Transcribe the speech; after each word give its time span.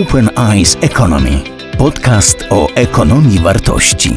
Open 0.00 0.30
Eyes 0.38 0.76
Economy. 0.80 1.44
Podcast 1.78 2.38
o 2.50 2.68
ekonomii 2.74 3.38
wartości. 3.38 4.10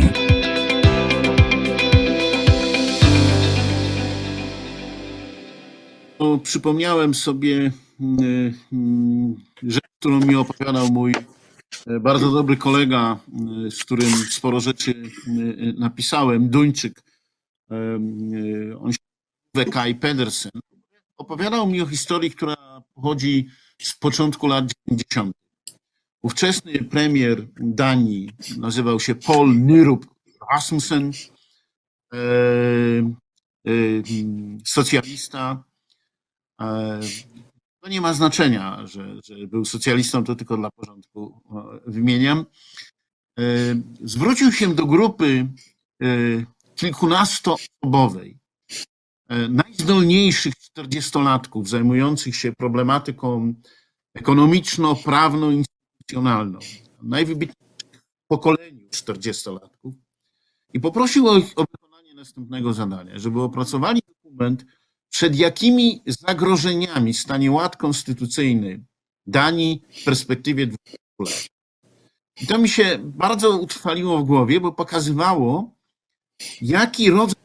Przypomniałem 6.44 7.14
sobie 7.14 7.72
mm, 8.00 8.54
mm, 8.74 9.36
rzecz, 9.64 9.84
którą 10.00 10.20
mi 10.20 10.36
opowiadał 10.36 10.92
mój 10.92 11.16
e, 11.88 12.00
bardzo 12.00 12.32
dobry 12.32 12.58
kolega, 12.58 13.20
mm, 13.34 13.72
z 13.72 13.84
którym 13.84 14.10
sporo 14.10 14.60
rzeczy 14.60 14.94
mm, 15.28 15.76
napisałem, 15.78 16.50
Duńczyk. 16.50 17.04
E, 17.72 17.76
On 18.80 18.92
się 18.92 19.00
nazywa 19.54 19.72
Kai 19.72 19.96
Pedersen. 19.96 20.52
Opowiadał 21.18 21.68
mi 21.68 21.82
o 21.82 21.86
historii, 21.86 22.32
która 22.32 22.56
pochodzi 22.94 23.48
z 23.82 23.96
początku 23.96 24.48
lat 24.48 24.66
90. 24.88 25.45
Ówczesny 26.26 26.84
premier 26.84 27.48
Danii 27.60 28.30
nazywał 28.58 29.00
się 29.00 29.16
Paul 29.16 29.56
Nyrup 29.56 30.08
Rasmussen, 30.52 31.12
e, 32.14 32.18
e, 33.68 33.72
socjalista. 34.66 35.64
E, 36.62 37.00
To 37.84 37.90
nie 37.90 38.02
ma 38.02 38.14
znaczenia, 38.14 38.88
że, 38.88 39.22
że 39.24 39.48
był 39.48 39.66
socjalistą, 39.66 40.24
to 40.24 40.36
tylko 40.36 40.58
dla 40.58 40.70
porządku 40.72 41.42
wymieniam. 41.88 42.46
Zwrócił 44.04 44.52
się 44.52 44.76
do 44.76 44.86
grupy 44.86 45.48
kilkunastoosobowej, 46.76 48.38
najzdolniejszych 49.50 50.56
czterdziestolatków 50.56 51.70
zajmujących 51.70 52.36
się 52.36 52.52
problematyką 52.52 53.54
ekonomiczno-prawną, 54.16 55.64
instytucjonalną, 56.06 56.60
najwybitniejszych 57.02 58.02
pokoleniu 58.28 58.90
czterdziestolatków 58.90 59.96
i 60.74 60.80
poprosił 60.80 61.28
o, 61.28 61.38
ich, 61.38 61.54
o 61.56 61.66
wykonanie 61.72 62.14
następnego 62.14 62.74
zadania, 62.74 63.20
żeby 63.20 63.42
opracowali 63.42 64.02
dokument, 64.08 64.66
przed 65.10 65.36
jakimi 65.36 66.02
zagrożeniami 66.06 67.14
stanie 67.14 67.52
ład 67.52 67.78
konstytucyjny 67.78 68.86
Danii 69.28 69.82
w 70.02 70.04
perspektywie 70.04 70.68
20 70.68 70.98
lat. 71.20 71.48
I 72.42 72.48
to 72.48 72.58
mi 72.58 72.70
się 72.70 73.00
bardzo 73.04 73.58
utrwaliło 73.58 74.20
w 74.20 74.26
głowie, 74.26 74.60
bo 74.60 74.72
pokazywało, 74.72 75.76
jaki 76.62 77.10
rodzaj 77.10 77.42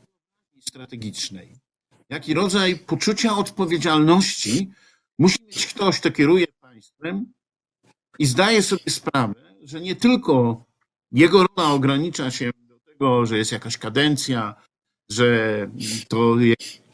strategicznej, 0.61 1.57
jaki 2.09 2.35
rodzaj 2.35 2.77
poczucia 2.77 3.37
odpowiedzialności 3.37 4.71
musi 5.19 5.39
mieć 5.47 5.67
ktoś, 5.67 6.01
kto 6.01 6.11
kieruje 6.11 6.47
państwem 6.61 7.33
i 8.21 8.27
zdaje 8.27 8.63
sobie 8.63 8.91
sprawę, 8.91 9.35
że 9.63 9.81
nie 9.81 9.97
tylko 9.97 10.65
jego 11.13 11.47
rola 11.47 11.71
ogranicza 11.73 12.31
się 12.31 12.51
do 12.69 12.79
tego, 12.93 13.27
że 13.27 13.39
jest 13.39 13.53
jakaś 13.53 13.79
kadencja, 13.79 14.55
że 15.11 15.71
to 16.09 16.37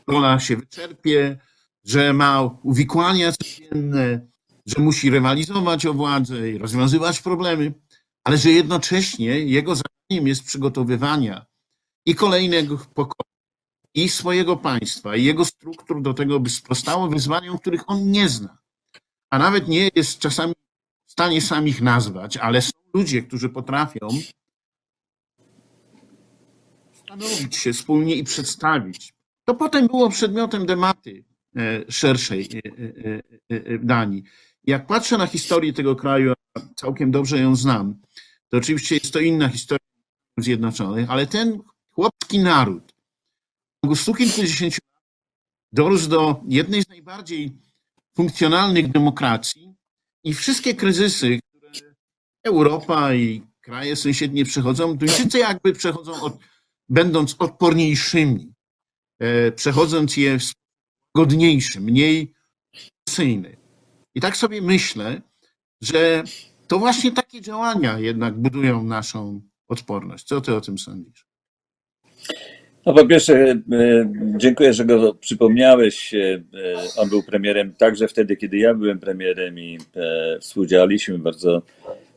rola 0.07 0.41
się 0.41 0.57
wyczerpie, 0.57 1.39
że 1.85 2.13
ma 2.13 2.43
uwikłania 2.63 3.33
codzienne, 3.33 4.27
że 4.67 4.83
musi 4.83 5.11
rywalizować 5.11 5.87
o 5.87 5.95
władzę 5.95 6.51
i 6.51 6.59
rozwiązywać 6.59 7.23
problemy, 7.23 7.75
ale 8.25 8.39
że 8.39 8.51
jednocześnie 8.51 9.27
jego 9.27 9.75
zadaniem 9.75 10.29
jest 10.29 10.45
przygotowywania 10.45 11.47
i 12.07 12.15
kolejnego 12.15 12.79
pokolenia, 12.79 13.37
i 13.95 14.09
swojego 14.09 14.57
państwa, 14.57 15.17
i 15.17 15.25
jego 15.25 15.45
struktur 15.45 16.03
do 16.03 16.15
tego, 16.15 16.41
by 16.41 16.51
sprostało 16.51 17.09
wyzwaniom, 17.09 17.59
których 17.59 17.91
on 17.91 18.11
nie 18.11 18.29
zna. 18.29 18.59
A 19.31 19.39
nawet 19.39 19.69
nie 19.69 19.91
jest 19.95 20.19
czasami 20.19 20.55
stanie 21.17 21.41
sam 21.41 21.69
ich 21.69 21.83
nazwać, 21.83 22.37
ale 22.37 22.63
są 22.63 22.73
ludzie, 22.95 23.23
którzy 23.23 23.49
potrafią 23.49 24.09
stanowić 26.93 27.57
się 27.57 27.73
wspólnie 27.73 28.15
i 28.15 28.25
przedstawić. 28.25 29.13
To 29.45 29.55
potem 29.55 29.87
było 29.87 30.11
przedmiotem 30.11 30.67
debaty 30.67 31.25
e, 31.57 31.93
szerszej 31.93 32.49
e, 32.55 32.59
e, 32.59 33.23
e, 33.49 33.79
w 33.79 33.85
Danii. 33.85 34.23
Jak 34.65 34.87
patrzę 34.87 35.19
na 35.19 35.27
historię 35.27 35.73
tego 35.73 35.97
kraju, 35.97 36.33
a 36.55 36.61
całkiem 36.75 37.11
dobrze 37.11 37.39
ją 37.39 37.57
znam, 37.57 38.01
to 38.49 38.57
oczywiście 38.57 38.95
jest 38.95 39.13
to 39.13 39.21
inna 39.21 39.49
historia 39.49 39.87
Zjednoczonych, 40.39 41.11
ale 41.11 41.27
ten 41.27 41.61
chłopski 41.91 42.39
naród 42.39 42.93
w 42.93 43.81
ciągu 43.83 43.97
stu 43.97 44.15
kilkudziesięciu 44.15 44.81
lat 44.95 45.03
dorósł 45.73 46.09
do 46.09 46.41
jednej 46.49 46.83
z 46.83 46.89
najbardziej 46.89 47.53
funkcjonalnych 48.17 48.93
demokracji 48.93 49.66
i 50.27 50.35
wszystkie 50.35 50.75
kryzysy, 50.75 51.41
które 51.57 51.95
Europa 52.45 53.15
i 53.15 53.43
kraje 53.61 53.97
sąsiednie 53.97 54.45
przechodzą, 54.45 54.97
Duńczycy 54.97 55.39
jakby 55.39 55.73
przechodzą, 55.73 56.23
od, 56.23 56.39
będąc 56.89 57.37
odporniejszymi, 57.39 58.53
e, 59.19 59.53
przechodząc 59.53 60.17
je 60.17 60.39
w 60.39 60.43
sposób 60.43 60.67
godniejszy, 61.17 61.81
mniej 61.81 62.35
presyjny. 63.05 63.57
I 64.15 64.21
tak 64.21 64.37
sobie 64.37 64.63
myślę, 64.63 65.23
że 65.83 66.25
to 66.69 66.79
właśnie 66.79 67.13
takie 67.13 67.41
działania 67.41 67.99
jednak 67.99 68.39
budują 68.39 68.85
naszą 68.85 69.41
odporność. 69.69 70.27
Co 70.27 70.41
ty 70.41 70.55
o 70.55 70.61
tym 70.61 70.79
sądzisz? 70.79 71.27
No 72.87 72.95
po 72.95 73.07
pierwsze, 73.07 73.35
e, 73.35 73.59
dziękuję, 74.37 74.73
że 74.73 74.85
go 74.85 75.15
przypomniałeś. 75.15 76.15
E, 76.15 76.41
On 76.97 77.09
był 77.09 77.23
premierem 77.23 77.73
także 77.73 78.09
wtedy, 78.09 78.37
kiedy 78.37 78.57
ja 78.57 78.75
byłem 78.75 78.99
premierem 78.99 79.59
i 79.59 79.79
e, 79.97 80.39
współdziałaliśmy. 80.41 81.19
Bardzo 81.19 81.63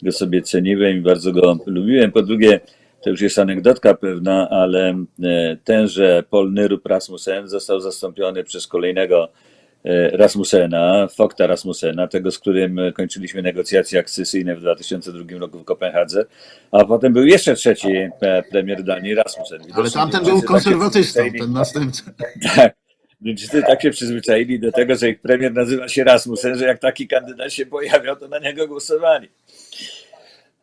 go 0.04 0.12
sobie 0.12 0.42
ceniłem 0.42 0.98
i 0.98 1.02
bardzo 1.02 1.32
go 1.32 1.58
lubiłem. 1.66 2.12
Po 2.12 2.22
drugie, 2.22 2.60
to 3.04 3.10
już 3.10 3.22
jest 3.22 3.40
anegdotka 3.40 3.94
pewna, 3.94 4.50
ale 4.50 5.06
tenże 5.64 6.24
Paul 6.30 6.54
Nyrup 6.54 6.86
Rasmussen 6.86 7.48
został 7.48 7.80
zastąpiony 7.80 8.44
przez 8.44 8.68
kolejnego 8.68 9.30
Rasmussena, 10.12 11.08
Fokta 11.08 11.48
Rasmussena, 11.48 12.08
tego, 12.08 12.32
z 12.32 12.40
którym 12.40 12.80
kończyliśmy 12.96 13.42
negocjacje 13.42 14.00
akcesyjne 14.00 14.56
w 14.56 14.60
2002 14.60 15.40
roku 15.40 15.60
w 15.60 15.66
Kopenhadze, 15.66 16.26
a 16.72 16.86
potem 16.86 17.14
był 17.14 17.26
jeszcze 17.26 17.56
trzeci 17.56 18.10
premier 18.52 18.84
Danii, 18.84 19.16
Rasmussen. 19.16 19.62
Ale 19.74 19.92
tamten 19.92 20.24
był 20.24 20.40
tak 20.40 20.48
konserwatystą, 20.48 21.22
ten 21.40 21.54
następca. 21.54 22.04
tak. 22.56 22.76
Duńczycy 23.22 23.62
tak 23.62 23.82
się 23.82 23.90
przyzwyczaili 23.90 24.60
do 24.60 24.72
tego, 24.72 24.96
że 24.96 25.10
ich 25.10 25.22
premier 25.22 25.54
nazywa 25.54 25.88
się 25.88 26.04
Rasmussen, 26.04 26.56
że 26.56 26.66
jak 26.66 26.80
taki 26.80 27.08
kandydat 27.08 27.54
się 27.54 27.66
pojawiał, 27.66 28.16
to 28.16 28.28
na 28.28 28.40
niego 28.40 28.68
głosowali. 28.68 29.30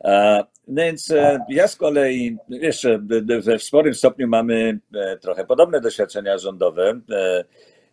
A, 0.05 0.45
no 0.69 0.83
więc 0.83 1.11
e, 1.11 1.39
ja 1.49 1.69
z 1.69 1.77
kolei 1.77 2.37
jeszcze 2.49 2.99
w 3.59 3.63
sporym 3.63 3.95
stopniu 3.95 4.29
mamy 4.29 4.79
e, 4.95 5.17
trochę 5.19 5.45
podobne 5.45 5.81
doświadczenia 5.81 6.39
rządowe. 6.39 7.01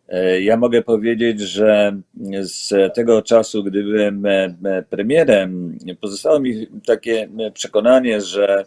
E, 0.09 0.41
Ja 0.41 0.57
mogę 0.57 0.81
powiedzieć, 0.81 1.39
że 1.39 1.99
z 2.41 2.93
tego 2.95 3.21
czasu, 3.21 3.63
gdy 3.63 3.83
byłem 3.83 4.25
e, 4.25 4.55
e, 4.65 4.83
premierem, 4.89 5.77
pozostało 6.01 6.39
mi 6.39 6.67
takie 6.85 7.29
przekonanie, 7.53 8.21
że 8.21 8.65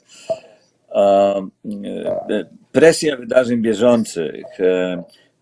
presja 2.72 3.16
wydarzeń 3.16 3.62
bieżących, 3.62 4.44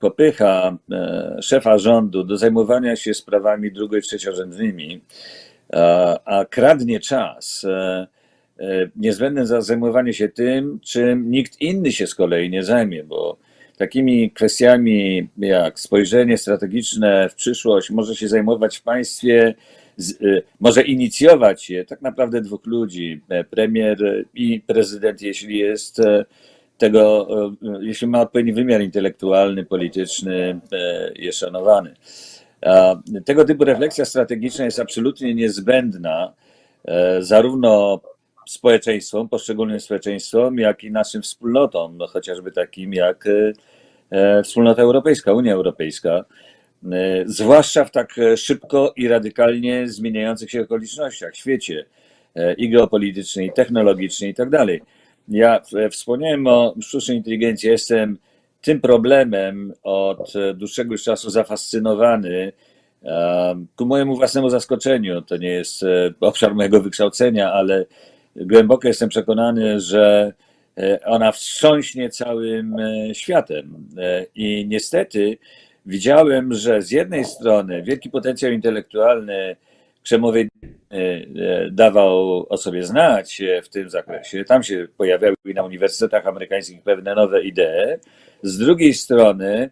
popycha 0.00 0.76
szefa 1.40 1.78
rządu 1.78 2.24
do 2.24 2.36
zajmowania 2.36 2.96
się 2.96 3.14
sprawami 3.14 3.72
drugo- 3.72 3.98
i 3.98 4.02
trzeciorzędnymi, 4.02 5.00
a, 6.24 6.44
kradnie 6.50 7.00
czas 7.00 7.66
niezbędny 8.96 9.46
za 9.46 9.60
zajmowanie 9.60 10.12
się 10.12 10.28
tym, 10.28 10.80
czym 10.80 11.30
nikt 11.30 11.60
inny 11.60 11.92
się 11.92 12.06
z 12.06 12.14
kolei 12.14 12.50
nie 12.50 12.64
zajmie, 12.64 13.04
bo 13.04 13.36
takimi 13.76 14.30
kwestiami 14.30 15.28
jak 15.38 15.80
spojrzenie 15.80 16.38
strategiczne 16.38 17.28
w 17.28 17.34
przyszłość 17.34 17.90
może 17.90 18.16
się 18.16 18.28
zajmować 18.28 18.76
w 18.76 18.82
państwie, 18.82 19.54
e, 20.00 20.42
może 20.60 20.82
inicjować 20.82 21.70
je 21.70 21.84
tak 21.84 22.02
naprawdę 22.02 22.40
dwóch 22.40 22.66
ludzi, 22.66 23.20
e, 23.28 23.44
premier 23.44 24.24
i 24.34 24.60
prezydent, 24.60 25.22
jeśli 25.22 25.58
jest 25.58 26.00
e, 26.00 26.24
tego, 26.78 27.28
e, 27.62 27.78
jeśli 27.80 28.06
ma 28.06 28.20
odpowiedni 28.20 28.52
wymiar 28.52 28.82
intelektualny, 28.82 29.64
polityczny, 29.64 30.60
jest 31.16 31.38
szanowany. 31.38 31.94
Tego 33.24 33.44
typu 33.44 33.64
refleksja 33.64 34.04
strategiczna 34.04 34.64
jest 34.64 34.80
absolutnie 34.80 35.34
niezbędna 35.34 36.32
zarówno 37.20 38.00
społeczeństwom, 38.46 39.28
poszczególnym 39.28 39.80
społeczeństwom, 39.80 40.58
jak 40.58 40.84
i 40.84 40.90
naszym 40.90 41.22
wspólnotom, 41.22 41.96
no 41.96 42.06
chociażby 42.06 42.52
takim 42.52 42.92
jak 42.92 43.26
e, 43.26 43.52
e, 44.10 44.42
Wspólnota 44.42 44.82
Europejska, 44.82 45.32
Unia 45.32 45.52
Europejska, 45.52 46.24
e, 46.92 47.24
zwłaszcza 47.26 47.84
w 47.84 47.90
tak 47.90 48.14
szybko 48.36 48.92
i 48.96 49.08
radykalnie 49.08 49.88
zmieniających 49.88 50.50
się 50.50 50.62
okolicznościach, 50.62 51.36
świecie 51.36 51.84
i 52.56 52.70
geopolitycznej, 52.70 53.46
i 53.46 53.52
technologicznej 53.52 54.30
i 54.30 54.34
tak 54.34 54.50
dalej. 54.50 54.82
Ja 55.28 55.60
wspomniałem 55.90 56.46
o 56.46 56.74
sztucznej 56.80 57.16
inteligencji. 57.16 57.68
Jestem 57.68 58.18
tym 58.62 58.80
problemem 58.80 59.72
od 59.82 60.32
dłuższego 60.54 60.92
już 60.92 61.02
czasu 61.02 61.30
zafascynowany 61.30 62.52
Ku 63.76 63.86
mojemu 63.86 64.16
własnemu 64.16 64.50
zaskoczeniu, 64.50 65.22
to 65.22 65.36
nie 65.36 65.48
jest 65.48 65.84
obszar 66.20 66.54
mojego 66.54 66.80
wykształcenia, 66.80 67.52
ale 67.52 67.86
głęboko 68.36 68.88
jestem 68.88 69.08
przekonany, 69.08 69.80
że 69.80 70.32
e, 70.78 71.04
ona 71.04 71.32
wstrząśnie 71.32 72.10
całym 72.10 72.78
e, 72.78 73.14
światem. 73.14 73.88
E, 73.98 74.26
I 74.34 74.66
niestety 74.68 75.38
widziałem, 75.86 76.52
że 76.52 76.82
z 76.82 76.90
jednej 76.90 77.24
strony 77.24 77.82
wielki 77.82 78.10
potencjał 78.10 78.52
intelektualny 78.52 79.56
Krzemowej 80.02 80.48
dawał 81.70 82.46
o 82.48 82.56
sobie 82.56 82.82
znać 82.82 83.42
w 83.62 83.68
tym 83.68 83.90
zakresie. 83.90 84.44
Tam 84.44 84.62
się 84.62 84.88
pojawiały 84.96 85.36
na 85.54 85.62
uniwersytetach 85.62 86.26
amerykańskich 86.26 86.82
pewne 86.82 87.14
nowe 87.14 87.42
idee. 87.44 87.98
Z 88.42 88.58
drugiej 88.58 88.94
strony 88.94 89.70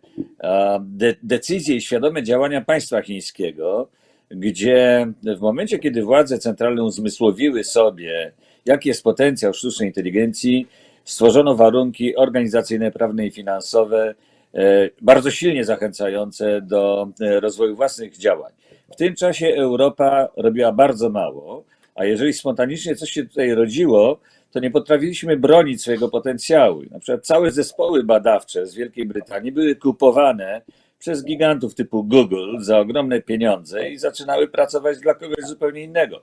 de, 0.81 1.15
decyzje 1.23 1.77
i 1.77 1.81
świadome 1.81 2.23
działania 2.23 2.61
państwa 2.61 3.03
chińskiego, 3.03 3.89
gdzie 4.31 5.07
w 5.23 5.41
momencie, 5.41 5.79
kiedy 5.79 6.03
władze 6.03 6.39
centralne 6.39 6.85
uzmysłowiły 6.85 7.65
sobie, 7.65 8.33
jaki 8.67 8.89
jest 8.89 9.03
potencjał 9.03 9.55
sztucznej 9.55 9.89
inteligencji, 9.89 10.67
stworzono 11.05 11.55
warunki 11.55 12.17
organizacyjne, 12.17 12.91
prawne 12.91 13.27
i 13.27 13.31
finansowe 13.31 14.15
e, 14.55 14.91
bardzo 15.01 15.31
silnie 15.31 15.65
zachęcające 15.65 16.61
do 16.61 17.09
e, 17.21 17.41
rozwoju 17.41 17.77
własnych 17.77 18.17
działań. 18.17 18.53
W 18.93 18.97
tym 18.97 19.15
czasie 19.15 19.47
Europa 19.47 20.29
robiła 20.37 20.73
bardzo 20.73 21.11
mało, 21.11 21.65
a 21.95 22.05
jeżeli 22.05 22.33
spontanicznie 22.33 22.97
coś 22.97 23.11
się 23.11 23.27
tutaj 23.27 23.55
rodziło, 23.55 24.21
to 24.53 24.61
nie 24.61 24.71
potrafiliśmy 24.71 25.37
bronić 25.37 25.83
swojego 25.83 26.09
potencjału. 26.09 26.83
Na 26.91 26.99
przykład 26.99 27.27
całe 27.27 27.51
zespoły 27.51 28.05
badawcze 28.05 28.67
z 28.67 28.75
Wielkiej 28.75 29.07
Brytanii 29.07 29.53
były 29.53 29.77
kupowane 29.77 30.63
przez 31.03 31.25
gigantów 31.25 31.75
typu 31.75 32.05
Google 32.05 32.57
za 32.59 32.79
ogromne 32.79 33.21
pieniądze 33.21 33.91
i 33.91 33.99
zaczynały 33.99 34.49
pracować 34.49 34.99
dla 34.99 35.15
kogoś 35.15 35.45
zupełnie 35.45 35.83
innego. 35.83 36.23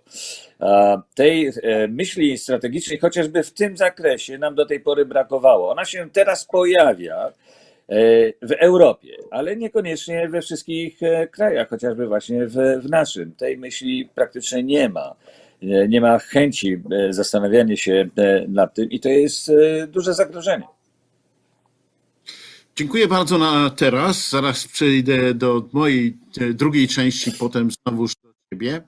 Tej 1.15 1.47
e, 1.47 1.87
myśli 1.87 2.37
strategicznej, 2.37 2.99
chociażby 2.99 3.43
w 3.43 3.53
tym 3.53 3.77
zakresie, 3.77 4.37
nam 4.37 4.55
do 4.55 4.65
tej 4.65 4.79
pory 4.79 5.05
brakowało. 5.05 5.71
Ona 5.71 5.85
się 5.85 6.09
teraz 6.13 6.45
pojawia 6.45 7.27
e, 7.27 7.31
w 8.41 8.51
Europie, 8.59 9.17
ale 9.31 9.55
niekoniecznie 9.55 10.29
we 10.29 10.41
wszystkich 10.41 11.03
e, 11.03 11.27
krajach, 11.27 11.69
chociażby 11.69 12.07
właśnie 12.07 12.47
w, 12.47 12.55
w 12.81 12.89
naszym. 12.89 13.31
Tej 13.31 13.57
myśli 13.57 14.09
praktycznie 14.15 14.63
nie 14.63 14.89
ma. 14.89 15.15
Nie 15.89 16.01
ma 16.01 16.19
chęci 16.19 16.81
zastanawiania 17.09 17.75
się 17.75 18.09
nad 18.47 18.73
tym 18.73 18.89
i 18.89 18.99
to 18.99 19.09
jest 19.09 19.51
duże 19.87 20.13
zagrożenie. 20.13 20.78
Dziękuję 22.79 23.07
bardzo 23.07 23.37
na 23.37 23.69
teraz. 23.69 24.29
Zaraz 24.29 24.67
przejdę 24.67 25.33
do 25.33 25.69
mojej 25.73 26.17
e, 26.37 26.53
drugiej 26.53 26.87
części, 26.87 27.31
potem 27.31 27.69
znowuż 27.71 28.13
do 28.23 28.29
ciebie. 28.53 28.87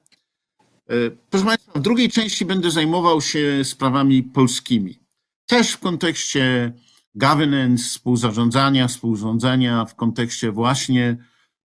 E, 0.89 1.11
Proszę 1.29 1.45
Państwa, 1.45 1.71
w 1.79 1.81
drugiej 1.81 2.09
części 2.09 2.45
będę 2.45 2.71
zajmował 2.71 3.21
się 3.21 3.61
sprawami 3.63 4.23
polskimi. 4.23 4.99
Też 5.45 5.71
w 5.71 5.79
kontekście 5.79 6.73
governance, 7.15 7.83
współzarządzania, 7.83 8.87
współrządzenia, 8.87 9.85
w 9.85 9.95
kontekście 9.95 10.51
właśnie 10.51 11.17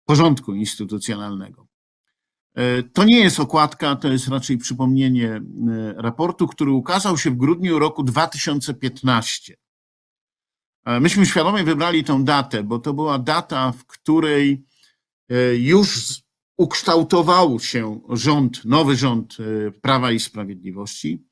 porządku 0.04 0.54
instytucjonalnego. 0.54 1.66
E, 2.54 2.82
To 2.82 3.04
nie 3.04 3.20
jest 3.20 3.40
okładka, 3.40 3.96
to 3.96 4.08
jest 4.08 4.28
raczej 4.28 4.58
przypomnienie 4.58 5.40
raportu, 5.96 6.46
który 6.46 6.70
ukazał 6.70 7.18
się 7.18 7.30
w 7.30 7.36
grudniu 7.36 7.78
roku 7.78 8.02
2015. 8.02 9.56
E, 10.86 11.00
Myśmy 11.00 11.26
świadomie 11.26 11.64
wybrali 11.64 12.04
tą 12.04 12.24
datę, 12.24 12.62
bo 12.62 12.78
to 12.78 12.94
była 12.94 13.18
data, 13.18 13.72
w 13.72 13.86
której 13.86 14.64
e, 15.28 15.56
już 15.56 16.20
ukształtował 16.56 17.60
się 17.60 18.00
rząd, 18.10 18.64
nowy 18.64 18.96
rząd 18.96 19.36
e, 19.40 19.70
Prawa 19.70 20.12
i 20.12 20.20
Sprawiedliwości, 20.20 21.26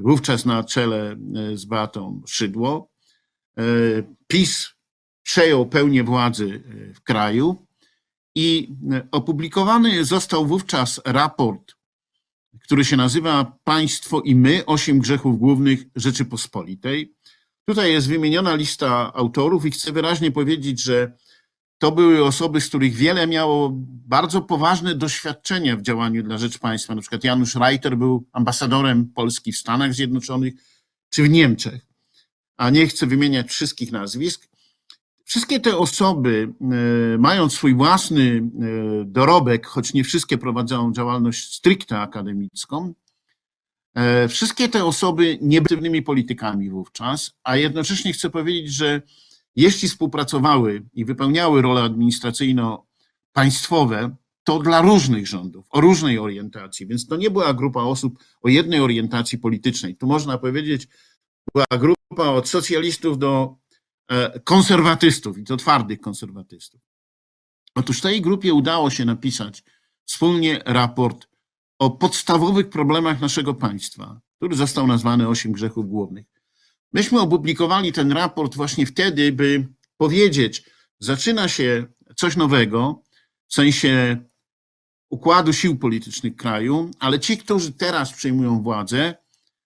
wówczas 0.00 0.44
na 0.44 0.64
czele 0.64 1.16
z 1.54 1.64
Beatą 1.64 2.22
Szydło. 2.26 2.90
PiS 4.26 4.68
przejął 5.22 5.66
pełnię 5.66 6.04
władzy 6.04 6.62
w 6.94 7.00
kraju 7.00 7.66
i 8.34 8.68
opublikowany 9.10 10.04
został 10.04 10.46
wówczas 10.46 11.00
raport, 11.04 11.74
który 12.62 12.84
się 12.84 12.96
nazywa 12.96 13.58
Państwo 13.64 14.20
i 14.20 14.34
my, 14.34 14.66
osiem 14.66 14.98
grzechów 14.98 15.38
głównych 15.38 15.84
Rzeczypospolitej. 15.96 17.14
Tutaj 17.68 17.92
jest 17.92 18.08
wymieniona 18.08 18.54
lista 18.54 19.12
autorów 19.14 19.66
i 19.66 19.70
chcę 19.70 19.92
wyraźnie 19.92 20.32
powiedzieć, 20.32 20.82
że 20.82 21.12
to 21.78 21.92
były 21.92 22.24
osoby, 22.24 22.60
z 22.60 22.68
których 22.68 22.94
wiele 22.94 23.26
miało 23.26 23.70
bardzo 24.08 24.42
poważne 24.42 24.94
doświadczenia 24.94 25.76
w 25.76 25.82
działaniu 25.82 26.22
dla 26.22 26.38
rzecz 26.38 26.58
państwa. 26.58 26.94
Na 26.94 27.00
przykład 27.00 27.24
Janusz 27.24 27.54
Reiter 27.54 27.96
był 27.96 28.24
ambasadorem 28.32 29.12
Polski 29.14 29.52
w 29.52 29.58
Stanach 29.58 29.94
Zjednoczonych 29.94 30.54
czy 31.10 31.22
w 31.22 31.28
Niemczech. 31.28 31.86
A 32.56 32.70
nie 32.70 32.86
chcę 32.86 33.06
wymieniać 33.06 33.48
wszystkich 33.48 33.92
nazwisk. 33.92 34.48
Wszystkie 35.24 35.60
te 35.60 35.76
osoby, 35.76 36.52
e, 36.60 37.18
mając 37.18 37.52
swój 37.52 37.74
własny 37.74 38.22
e, 38.22 39.04
dorobek, 39.04 39.66
choć 39.66 39.94
nie 39.94 40.04
wszystkie 40.04 40.38
prowadzą 40.38 40.92
działalność 40.92 41.54
stricte 41.54 42.00
akademicką, 42.00 42.94
Wszystkie 44.28 44.68
te 44.68 44.84
osoby 44.84 45.38
nie 45.40 45.62
były 45.62 46.02
politykami 46.02 46.70
wówczas, 46.70 47.32
a 47.44 47.56
jednocześnie 47.56 48.12
chcę 48.12 48.30
powiedzieć, 48.30 48.72
że 48.72 49.02
jeśli 49.56 49.88
współpracowały 49.88 50.82
i 50.94 51.04
wypełniały 51.04 51.62
role 51.62 51.82
administracyjno-państwowe, 51.82 54.16
to 54.44 54.58
dla 54.58 54.80
różnych 54.80 55.26
rządów, 55.26 55.66
o 55.70 55.80
różnej 55.80 56.18
orientacji, 56.18 56.86
więc 56.86 57.06
to 57.06 57.16
nie 57.16 57.30
była 57.30 57.54
grupa 57.54 57.80
osób 57.80 58.18
o 58.42 58.48
jednej 58.48 58.80
orientacji 58.80 59.38
politycznej. 59.38 59.96
Tu 59.96 60.06
można 60.06 60.38
powiedzieć, 60.38 60.88
była 61.54 61.66
grupa 61.78 62.30
od 62.30 62.48
socjalistów 62.48 63.18
do 63.18 63.56
e, 64.10 64.40
konserwatystów 64.40 65.38
i 65.38 65.44
to 65.44 65.56
twardych 65.56 66.00
konserwatystów. 66.00 66.80
Otóż 67.74 68.00
tej 68.00 68.20
grupie 68.20 68.54
udało 68.54 68.90
się 68.90 69.04
napisać 69.04 69.64
wspólnie 70.04 70.62
raport 70.66 71.28
o 71.78 71.90
podstawowych 71.90 72.68
problemach 72.68 73.20
naszego 73.20 73.54
państwa, 73.54 74.20
który 74.36 74.56
został 74.56 74.86
nazwany 74.86 75.28
Osiem 75.28 75.52
Grzechów 75.52 75.88
Głównych. 75.88 76.26
Myśmy 76.92 77.20
opublikowali 77.20 77.92
ten 77.92 78.12
raport 78.12 78.54
właśnie 78.54 78.86
wtedy, 78.86 79.32
by 79.32 79.68
powiedzieć, 79.96 80.64
zaczyna 81.00 81.48
się 81.48 81.86
coś 82.16 82.36
nowego, 82.36 83.02
w 83.46 83.54
sensie 83.54 84.16
układu 85.10 85.52
sił 85.52 85.78
politycznych 85.78 86.36
kraju, 86.36 86.90
ale 86.98 87.20
ci, 87.20 87.38
którzy 87.38 87.72
teraz 87.72 88.12
przejmują 88.12 88.62
władzę, 88.62 89.14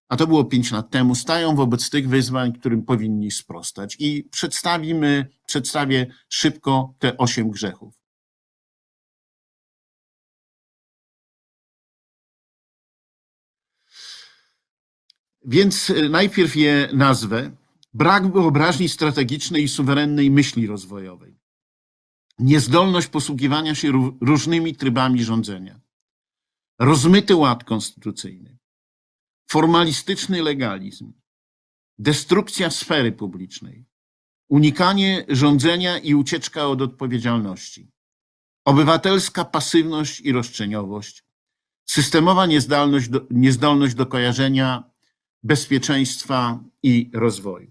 a 0.09 0.17
to 0.17 0.27
było 0.27 0.45
pięć 0.45 0.71
lat 0.73 0.91
temu, 0.91 1.15
stają 1.15 1.57
wobec 1.57 1.91
tych 1.91 2.09
wyzwań, 2.09 2.53
którym 2.53 2.83
powinni 2.83 3.31
sprostać. 3.31 3.97
I 3.99 4.29
przedstawimy, 4.31 5.27
przedstawię 5.47 6.07
szybko 6.29 6.95
te 6.99 7.17
osiem 7.17 7.51
grzechów. 7.51 8.02
Więc 15.45 15.91
e, 15.91 16.09
najpierw 16.09 16.57
je 16.57 16.89
nazwę. 16.93 17.57
Brak 17.95 18.33
wyobraźni 18.33 18.89
strategicznej 18.89 19.63
i 19.63 19.69
suwerennej 19.69 20.31
myśli 20.31 20.67
rozwojowej. 20.67 21.37
Niezdolność 22.39 23.09
posługiwania 23.09 23.75
się 23.75 23.93
ró- 23.93 24.17
różnymi 24.21 24.77
trybami 24.77 25.25
rządzenia. 25.25 25.81
Rozmyty 26.79 27.37
ład 27.37 27.65
konstytucyjny. 27.65 28.59
Formalistyczny 29.51 30.43
legalizm. 30.43 31.13
Destrukcja 31.99 32.71
sfery 32.71 33.13
publicznej. 33.13 33.85
Unikanie 34.49 35.25
rządzenia 35.29 35.99
i 35.99 36.15
ucieczka 36.15 36.67
od 36.67 36.83
odpowiedzialności. 36.83 37.91
Obywatelska 38.65 39.45
pasywność 39.45 40.21
i 40.21 40.33
roszczeniowość. 40.33 41.25
Systemowa 41.89 42.47
niezdolność 42.47 43.09
do, 43.09 43.27
niezdolność 43.31 43.95
do 43.95 44.07
kojarzenia 44.07 44.92
bezpieczeństwa 45.43 46.61
i 46.83 47.11
rozwoju. 47.15 47.71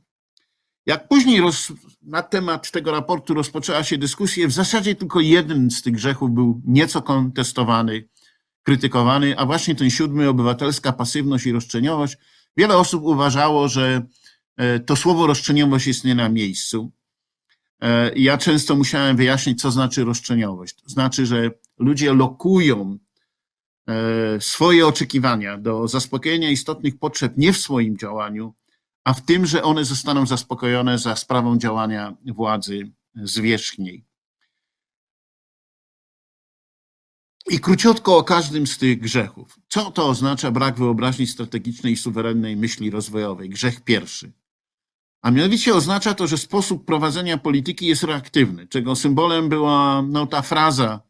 Jak 0.85 1.07
później 1.07 1.41
roz, 1.41 1.73
na 2.01 2.21
temat 2.21 2.71
tego 2.71 2.91
raportu 2.91 3.33
rozpoczęła 3.33 3.83
się 3.83 3.97
dyskusja, 3.97 4.47
w 4.47 4.51
zasadzie 4.51 4.95
tylko 4.95 5.19
jeden 5.19 5.71
z 5.71 5.81
tych 5.81 5.93
grzechów 5.93 6.31
był 6.31 6.61
nieco 6.65 7.01
kontestowany, 7.01 8.09
krytykowany, 8.63 9.37
a 9.37 9.45
właśnie 9.45 9.75
ten 9.75 9.89
siódmy, 9.89 10.29
obywatelska 10.29 10.91
pasywność 10.93 11.45
i 11.45 11.51
roszczeniowość. 11.51 12.17
Wiele 12.57 12.77
osób 12.77 13.03
uważało, 13.03 13.67
że 13.67 14.05
e, 14.57 14.79
to 14.79 14.95
słowo 14.95 15.27
roszczeniowość 15.27 15.87
jest 15.87 16.03
nie 16.03 16.15
na 16.15 16.29
miejscu. 16.29 16.91
E, 17.81 18.11
Ja 18.15 18.37
często 18.37 18.75
musiałem 18.75 19.17
wyjaśnić, 19.17 19.61
co 19.61 19.71
znaczy 19.71 20.03
roszczeniowość. 20.03 20.75
To 20.75 20.89
znaczy, 20.89 21.25
że 21.25 21.51
ludzie 21.79 22.13
lokują 22.13 22.97
swoje 24.39 24.87
oczekiwania 24.87 25.57
do 25.57 25.87
zaspokojenia 25.87 26.49
istotnych 26.49 26.99
potrzeb 26.99 27.33
nie 27.37 27.53
w 27.53 27.57
swoim 27.57 27.97
działaniu, 27.97 28.53
a 29.03 29.13
w 29.13 29.25
tym, 29.25 29.45
że 29.45 29.63
one 29.63 29.85
zostaną 29.85 30.25
zaspokojone 30.25 30.97
za 30.97 31.15
sprawą 31.15 31.57
działania 31.57 32.15
władzy 32.25 32.91
zwierzchniej. 33.15 34.05
I 37.49 37.59
króciutko 37.59 38.17
o 38.17 38.23
każdym 38.23 38.67
z 38.67 38.77
tych 38.77 38.99
grzechów. 38.99 39.59
Co 39.69 39.91
to 39.91 40.07
oznacza 40.07 40.51
brak 40.51 40.77
wyobraźni 40.77 41.27
strategicznej 41.27 41.93
i 41.93 41.97
suwerennej 41.97 42.57
myśli 42.57 42.89
rozwojowej? 42.89 43.49
Grzech 43.49 43.81
pierwszy. 43.81 44.31
A 45.21 45.31
mianowicie 45.31 45.75
oznacza 45.75 46.13
to, 46.13 46.27
że 46.27 46.37
sposób 46.37 46.85
prowadzenia 46.85 47.37
polityki 47.37 47.85
jest 47.85 48.03
reaktywny, 48.03 48.67
czego 48.67 48.95
symbolem 48.95 49.49
była 49.49 50.01
no, 50.01 50.27
ta 50.27 50.41
fraza 50.41 51.01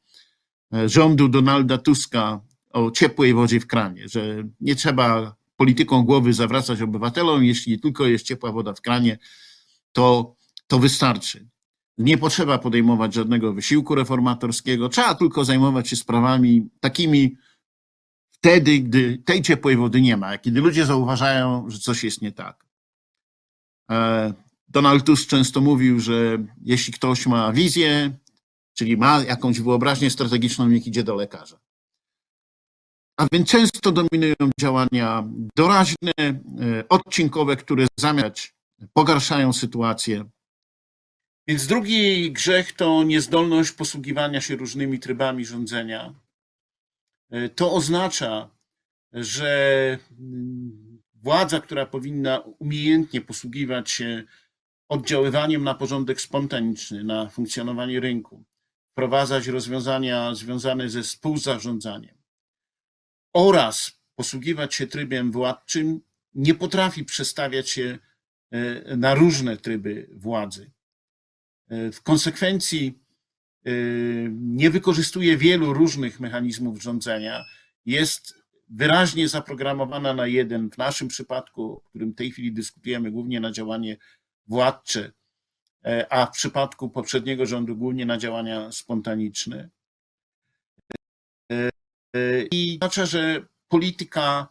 e, 0.74 0.90
rządu 0.90 1.28
Donalda 1.28 1.78
Tuska 1.78 2.42
o 2.74 2.92
ciepłej 2.92 3.34
wodzie 3.34 3.60
w 3.60 3.68
kranie, 3.68 4.10
że 4.10 4.44
nie 4.62 4.76
trzeba 4.76 5.36
polityką 5.56 6.04
głowy 6.04 6.34
zawracać 6.34 6.82
obywatelom, 6.82 7.44
jeśli 7.44 7.80
tylko 7.80 8.06
jest 8.06 8.26
ciepła 8.26 8.52
woda 8.52 8.74
w 8.74 8.82
kranie, 8.82 9.18
to, 9.92 10.36
to 10.68 10.80
wystarczy. 10.80 11.48
Nie 11.98 12.18
potrzeba 12.18 12.58
podejmować 12.58 13.14
żadnego 13.14 13.54
wysiłku 13.54 13.96
reformatorskiego, 13.96 14.90
trzeba 14.90 15.16
tylko 15.16 15.46
zajmować 15.46 15.90
się 15.90 15.96
sprawami 15.96 16.70
takimi 16.80 17.38
wtedy, 18.32 18.80
gdy 18.80 19.18
tej 19.18 19.42
ciepłej 19.42 19.76
wody 19.76 20.02
nie 20.02 20.18
ma, 20.18 20.38
kiedy 20.38 20.62
ludzie 20.62 20.86
zauważają, 20.86 21.70
że 21.70 21.80
coś 21.80 22.04
jest 22.04 22.22
nie 22.22 22.32
tak. 22.32 22.66
E, 23.92 24.34
Donald 24.68 25.06
Tusk 25.06 25.30
często 25.30 25.62
mówił, 25.62 26.00
że 26.00 26.38
jeśli 26.62 26.94
ktoś 26.94 27.28
ma 27.28 27.54
wizję, 27.54 28.18
czyli 28.74 28.98
ma 28.98 29.24
jakąś 29.24 29.62
wyobraźnię 29.62 30.10
strategiczną, 30.10 30.68
niech 30.68 30.88
idzie 30.88 31.04
do 31.04 31.16
lekarza. 31.16 31.60
A 33.22 33.28
więc 33.32 33.50
często 33.50 33.92
dominują 33.92 34.36
działania 34.60 35.24
doraźne, 35.56 36.12
e, 36.20 36.34
odcinkowe, 36.90 37.56
które 37.56 37.88
zamiast 38.00 38.54
pogarszają 38.94 39.54
sytuację. 39.54 40.26
Więc 41.48 41.68
drugi 41.68 42.32
grzech 42.32 42.72
to 42.72 43.04
niezdolność 43.04 43.72
posługiwania 43.72 44.42
się 44.42 44.56
różnymi 44.56 45.00
trybami 45.00 45.46
rządzenia. 45.46 46.14
E, 47.32 47.50
To 47.50 47.74
oznacza, 47.74 48.50
że 49.14 50.00
mm, 50.20 51.02
władza, 51.14 51.60
która 51.60 51.86
powinna 51.86 52.40
umiejętnie 52.40 53.22
posługiwać 53.22 53.92
się 53.92 54.24
oddziaływaniem 54.90 55.64
na 55.64 55.74
porządek 55.74 56.22
spontaniczny, 56.22 57.04
na 57.04 57.30
funkcjonowanie 57.30 58.00
rynku, 58.00 58.44
wprowadzać 58.92 59.48
rozwiązania 59.48 60.36
związane 60.36 60.90
ze 60.90 61.02
współzarządzaniem 61.02 62.21
oraz 63.34 64.02
posługiwać 64.16 64.76
się 64.76 64.88
trybem 64.88 65.32
władczym, 65.32 66.02
nie 66.34 66.56
potrafi 66.56 67.06
przestawiać 67.06 67.70
się 67.70 68.00
e, 68.52 68.98
na 68.98 69.16
różne 69.16 69.58
tryby 69.58 70.10
władzy. 70.12 70.72
E, 71.70 71.92
W 71.92 72.04
konsekwencji 72.04 73.00
e, 73.66 73.72
nie 74.32 74.70
wykorzystuje 74.70 75.38
wielu 75.38 75.74
różnych 75.74 76.20
mechanizmów 76.20 76.82
rządzenia, 76.82 77.46
jest 77.86 78.42
wyraźnie 78.70 79.28
zaprogramowana 79.28 80.14
na 80.14 80.28
jeden, 80.28 80.70
w 80.70 80.78
naszym 80.78 81.08
przypadku, 81.08 81.64
o 81.64 81.82
którym 81.90 82.12
w 82.12 82.16
tej 82.16 82.32
chwili 82.32 82.54
dyskutujemy, 82.54 83.12
głównie 83.12 83.40
na 83.40 83.52
działanie 83.52 83.98
władcze, 84.48 85.12
a 86.10 86.26
w 86.26 86.32
przypadku 86.32 86.90
poprzedniego 86.90 87.46
rządu 87.46 87.78
głównie 87.78 88.06
na 88.06 88.18
działania 88.18 88.72
spontaniczne. 88.72 89.70
I 92.52 92.78
oznacza, 92.82 93.06
że 93.06 93.46
polityka 93.68 94.48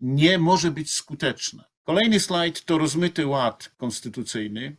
nie 0.00 0.38
może 0.38 0.70
być 0.70 0.90
skuteczna. 0.90 1.64
Kolejny 1.84 2.20
slajd 2.20 2.64
to 2.64 2.78
rozmyty 2.78 3.26
ład 3.26 3.70
konstytucyjny. 3.76 4.76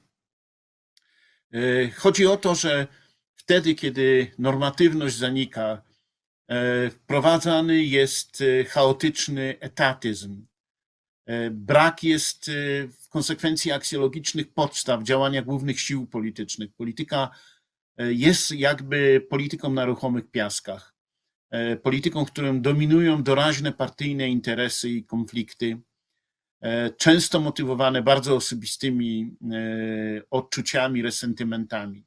E, 1.54 1.90
Chodzi 1.90 2.26
o 2.28 2.38
to, 2.38 2.56
że 2.56 2.88
wtedy, 3.36 3.76
kiedy 3.76 4.32
normatywność 4.38 5.16
zanika, 5.16 5.82
e, 6.48 6.90
wprowadzany 6.90 7.84
jest 7.84 8.42
e, 8.42 8.64
chaotyczny 8.64 9.56
etatyzm. 9.60 10.46
Brak 11.52 12.04
jest 12.04 12.52
w 13.04 13.10
konsekwencji 13.10 13.72
aksjologicznych 13.72 14.54
podstaw 14.54 15.04
działania 15.04 15.42
głównych 15.42 15.80
sił 15.80 16.08
politycznych. 16.08 16.74
Polityka 16.74 17.30
jest 17.98 18.52
jakby 18.52 19.28
polityką 19.30 19.70
na 19.70 19.86
ruchomych 19.86 20.32
piaskach. 20.32 20.95
E, 21.56 21.76
Polityką, 21.78 22.26
w 22.26 22.32
którym 22.32 22.62
dominują 22.62 23.24
doraźne 23.24 23.72
partyjne 23.72 24.30
interesy 24.30 24.90
i 24.90 25.04
konflikty, 25.04 25.82
e, 26.62 26.90
często 26.90 27.40
motywowane 27.40 28.02
bardzo 28.02 28.36
osobistymi 28.36 29.36
e, 29.42 30.22
odczuciami, 30.30 31.02
resentymentami. 31.02 32.06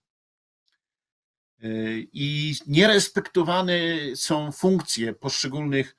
I 2.13 2.55
nierespektowane 2.67 3.79
są 4.15 4.53
funkcje 4.53 5.15
poszczególnych 5.15 5.97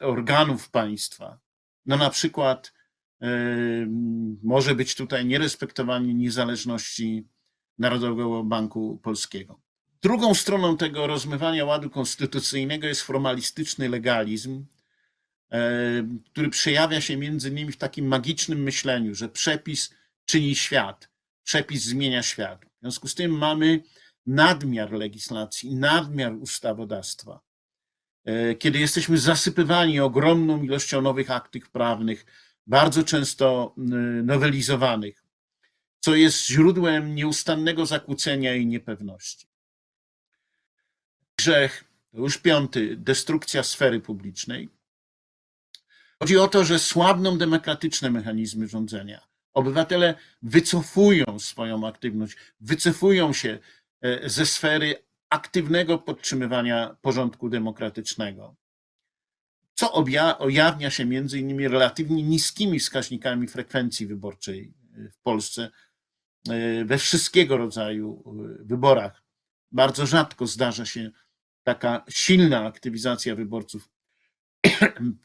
organów 0.00 0.70
państwa. 0.70 1.38
No 1.86 1.96
na 1.96 2.10
przykład 2.10 2.72
może 4.42 4.74
być 4.74 4.94
tutaj 4.94 5.26
nierespektowanie 5.26 6.14
niezależności 6.14 7.28
Narodowego 7.78 8.44
Banku 8.44 8.98
Polskiego. 9.02 9.60
Drugą 10.02 10.34
stroną 10.34 10.76
tego 10.76 11.06
rozmywania 11.06 11.64
ładu 11.64 11.90
konstytucyjnego 11.90 12.86
jest 12.86 13.02
formalistyczny 13.02 13.88
legalizm, 13.88 14.64
e, 15.52 15.60
który 16.32 16.48
przejawia 16.48 17.00
się 17.00 17.16
między 17.16 17.48
innymi 17.48 17.72
w 17.72 17.76
takim 17.76 18.06
magicznym 18.06 18.62
myśleniu, 18.62 19.14
że 19.14 19.28
przepis 19.28 19.94
czyni 20.24 20.54
świat, 20.54 21.08
przepis 21.44 21.82
zmienia 21.82 22.22
świat. 22.22 22.64
W 22.64 22.80
związku 22.80 23.08
z 23.08 23.14
tym 23.14 23.38
mamy 23.38 23.82
nadmiar 24.26 24.92
legislacji, 24.92 25.74
nadmiar 25.74 26.32
ustawodawstwa. 26.32 27.40
E, 28.24 28.54
Kiedy 28.54 28.78
jesteśmy 28.78 29.18
zasypywani 29.18 30.00
ogromną 30.00 30.62
ilością 30.62 31.02
nowych 31.02 31.30
aktów 31.30 31.70
prawnych, 31.70 32.26
bardzo 32.66 33.04
często 33.04 33.74
nowelizowanych, 34.22 35.24
co 36.00 36.14
jest 36.14 36.46
źródłem 36.46 37.14
nieustannego 37.14 37.86
zakłócenia 37.86 38.54
i 38.54 38.66
niepewności. 38.66 39.47
Grzech, 41.38 41.84
już 42.12 42.38
piąty, 42.38 42.96
destrukcja 42.96 43.62
sfery 43.62 44.00
publicznej. 44.00 44.68
Chodzi 46.22 46.38
o 46.38 46.48
to, 46.48 46.64
że 46.64 46.78
słabną 46.78 47.38
demokratyczne 47.38 48.10
mechanizmy 48.10 48.68
rządzenia. 48.68 49.20
Obywatele 49.54 50.14
wycofują 50.42 51.38
swoją 51.38 51.86
aktywność, 51.86 52.36
wycofują 52.60 53.32
się 53.32 53.58
e, 54.00 54.28
ze 54.28 54.46
sfery 54.46 54.94
aktywnego 55.30 55.98
podtrzymywania 55.98 56.96
porządku 57.02 57.48
demokratycznego, 57.48 58.56
co 59.74 59.86
obja- 59.86 60.44
ujawnia 60.46 60.90
się 60.90 61.04
między 61.04 61.38
innymi 61.38 61.68
relatywnie 61.68 62.22
niskimi 62.22 62.80
wskaźnikami 62.80 63.48
frekwencji 63.48 64.06
wyborczej 64.06 64.74
e, 64.96 65.10
w 65.10 65.18
Polsce 65.18 65.70
e, 66.48 66.84
we 66.84 66.98
wszystkiego 66.98 67.56
rodzaju 67.56 68.24
wyborach. 68.60 69.22
Bardzo 69.72 70.06
rzadko 70.06 70.46
zdarza 70.46 70.86
się 70.86 71.10
taka 71.68 72.04
silna 72.08 72.64
aktywizacja 72.66 73.34
wyborców. 73.34 73.88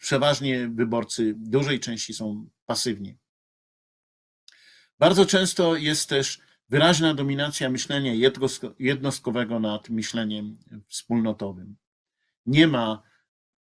Przeważnie 0.08 0.68
wyborcy 0.68 1.34
dużej 1.38 1.80
części 1.80 2.14
są 2.14 2.50
pasywni. 2.66 3.18
Bardzo 5.00 5.26
często 5.26 5.76
jest 5.76 6.10
też 6.10 6.40
wyraźna 6.70 7.14
dominacja 7.14 7.70
myślenia 7.70 8.14
jednostko- 8.14 8.74
jednostkowego 8.80 9.60
nad 9.60 9.90
myśleniem 9.90 10.58
wspólnotowym. 10.88 11.76
Nie 12.46 12.68
ma 12.68 13.04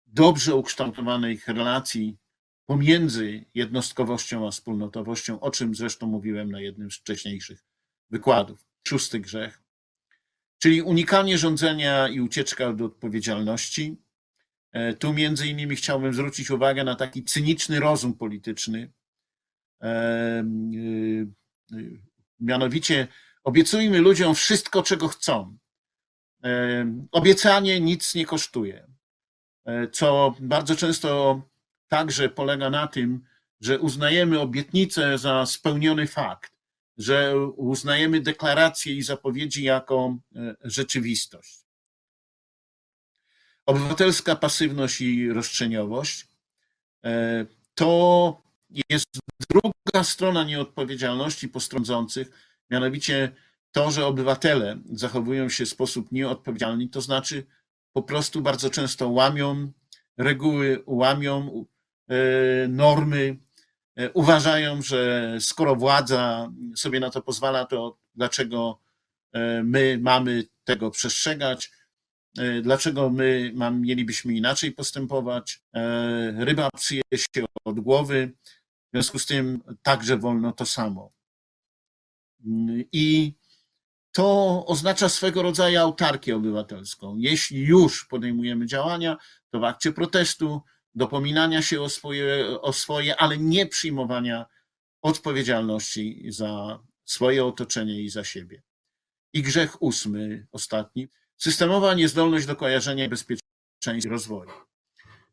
dobrze 0.05 0.55
ukształtowanych 0.55 1.47
relacji 1.47 2.17
pomiędzy 2.65 3.45
jednostkowością 3.53 4.47
a 4.47 4.51
wspólnotowością, 4.51 5.39
o 5.39 5.51
czym 5.51 5.75
zresztą 5.75 6.07
mówiłem 6.07 6.51
na 6.51 6.61
jednym 6.61 6.91
z 6.91 6.97
wcześniejszych 6.97 7.65
wykładów. 8.09 8.65
Szósty 8.87 9.19
grzech, 9.19 9.61
czyli 10.61 10.81
unikanie 10.81 11.37
rządzenia 11.37 12.07
i 12.07 12.21
ucieczka 12.21 12.67
od 12.67 12.81
odpowiedzialności. 12.81 13.97
E, 14.71 14.93
Tu 14.93 15.13
między 15.13 15.47
innymi 15.47 15.75
chciałbym 15.75 16.13
zwrócić 16.13 16.51
uwagę 16.51 16.83
na 16.83 16.95
taki 16.95 17.23
cyniczny 17.23 17.79
rozum 17.79 18.13
polityczny. 18.13 18.91
E, 19.81 20.43
y, 20.73 21.27
Mianowicie 22.39 23.07
obiecujmy 23.43 23.99
ludziom 23.99 24.35
wszystko, 24.35 24.83
czego 24.83 25.07
chcą. 25.07 25.57
E, 26.43 26.85
Obiecanie 27.11 27.79
nic 27.81 28.15
nie 28.15 28.25
kosztuje, 28.25 28.91
E, 29.65 29.87
co 29.87 30.35
bardzo 30.39 30.75
często 30.75 31.41
także 31.87 32.29
polega 32.29 32.69
na 32.69 32.87
tym, 32.87 33.25
że 33.61 33.79
uznajemy 33.79 34.39
obietnicę 34.39 35.17
za 35.17 35.45
spełniony 35.45 36.07
fakt, 36.07 36.53
że 36.97 37.39
uznajemy 37.47 38.21
deklaracje 38.21 38.95
i 38.95 39.01
zapowiedzi 39.01 39.63
jako 39.63 40.17
e, 40.35 40.55
rzeczywistość. 40.63 41.59
Obywatelska 43.65 44.35
pasywność 44.35 45.01
i 45.01 45.31
roszczeniowość 45.31 46.27
e, 47.05 47.45
to 47.75 48.41
jest 48.89 49.07
druga 49.49 50.03
strona 50.03 50.43
nieodpowiedzialności 50.43 51.49
postrądzących, 51.49 52.31
mianowicie 52.69 53.31
to, 53.71 53.91
że 53.91 54.05
obywatele 54.05 54.79
zachowują 54.93 55.49
się 55.49 55.65
w 55.65 55.69
sposób 55.69 56.11
nieodpowiedzialny, 56.11 56.89
to 56.89 57.01
znaczy 57.01 57.45
po 57.93 58.03
prostu 58.03 58.41
bardzo 58.41 58.69
często 58.69 59.09
łamią 59.09 59.71
reguły, 60.17 60.83
łamią 60.85 61.65
e, 62.07 62.15
normy, 62.67 63.37
uważają, 64.13 64.81
że 64.81 65.31
skoro 65.39 65.75
władza 65.75 66.51
sobie 66.75 66.99
na 66.99 67.09
to 67.09 67.21
pozwala, 67.21 67.65
to 67.65 67.97
dlaczego 68.15 68.79
e, 69.33 69.63
my 69.63 69.99
mamy 70.01 70.43
tego 70.63 70.91
przestrzegać? 70.91 71.71
Dlaczego 72.61 73.09
my 73.09 73.51
mam, 73.55 73.81
mielibyśmy 73.81 74.33
inaczej 74.33 74.71
postępować? 74.71 75.61
Ryba 76.37 76.69
psuje 76.75 77.01
się 77.13 77.45
od 77.65 77.79
głowy, 77.79 78.31
w 78.87 78.93
związku 78.93 79.19
z 79.19 79.25
tym 79.25 79.63
także 79.81 80.17
wolno 80.17 80.51
to 80.51 80.65
samo. 80.65 81.11
I 82.91 83.33
to 84.11 84.65
oznacza 84.65 85.09
swego 85.09 85.41
rodzaju 85.41 85.79
autarkię 85.79 86.35
obywatelską. 86.35 87.17
Jeśli 87.17 87.61
już 87.61 88.05
podejmujemy 88.05 88.65
działania, 88.65 89.17
to 89.49 89.59
w 89.59 89.63
akcie 89.63 89.91
protestu, 89.91 90.61
dopominania 90.95 91.61
się 91.61 91.81
o 91.81 91.89
swoje, 91.89 92.61
o 92.61 92.73
swoje, 92.73 93.15
ale 93.15 93.37
nie 93.37 93.65
przyjmowania 93.65 94.45
odpowiedzialności 95.01 96.25
za 96.29 96.79
swoje 97.05 97.45
otoczenie 97.45 98.01
i 98.01 98.09
za 98.09 98.23
siebie. 98.23 98.61
I 99.33 99.41
grzech 99.41 99.81
ósmy, 99.81 100.47
ostatni, 100.51 101.07
systemowa 101.37 101.93
niezdolność 101.93 102.45
do 102.45 102.55
kojarzenia 102.55 103.09
bezpieczeństwa 103.09 103.93
i 103.97 104.09
rozwoju. 104.09 104.51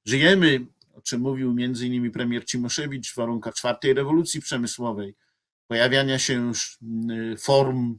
Żyjemy, 0.05 0.67
o 0.95 1.01
czym 1.01 1.21
mówił 1.21 1.55
między 1.55 1.87
innymi 1.87 2.11
premier 2.11 2.45
Cimoszewicz, 2.45 3.13
w 3.13 3.17
warunkach 3.17 3.55
czwartej 3.55 3.95
rewolucji 3.95 4.41
przemysłowej, 4.41 5.15
pojawiania 5.67 6.19
się 6.19 6.53
form 7.39 7.99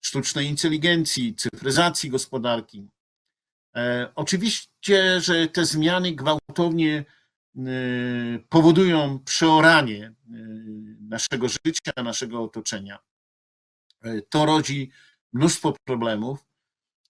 sztucznej 0.00 0.46
inteligencji, 0.46 1.34
cyfryzacji 1.34 2.10
gospodarki. 2.10 2.88
E, 3.76 4.12
oczywiście, 4.14 5.20
że 5.20 5.48
te 5.48 5.64
zmiany 5.64 6.12
gwałtownie 6.12 7.04
e, 7.56 7.60
powodują 8.48 9.18
przeoranie 9.18 10.06
e, 10.06 10.12
naszego 11.00 11.48
życia, 11.48 11.92
naszego 12.04 12.42
otoczenia. 12.42 12.98
To 14.28 14.46
rodzi 14.46 14.90
mnóstwo 15.32 15.76
problemów. 15.84 16.38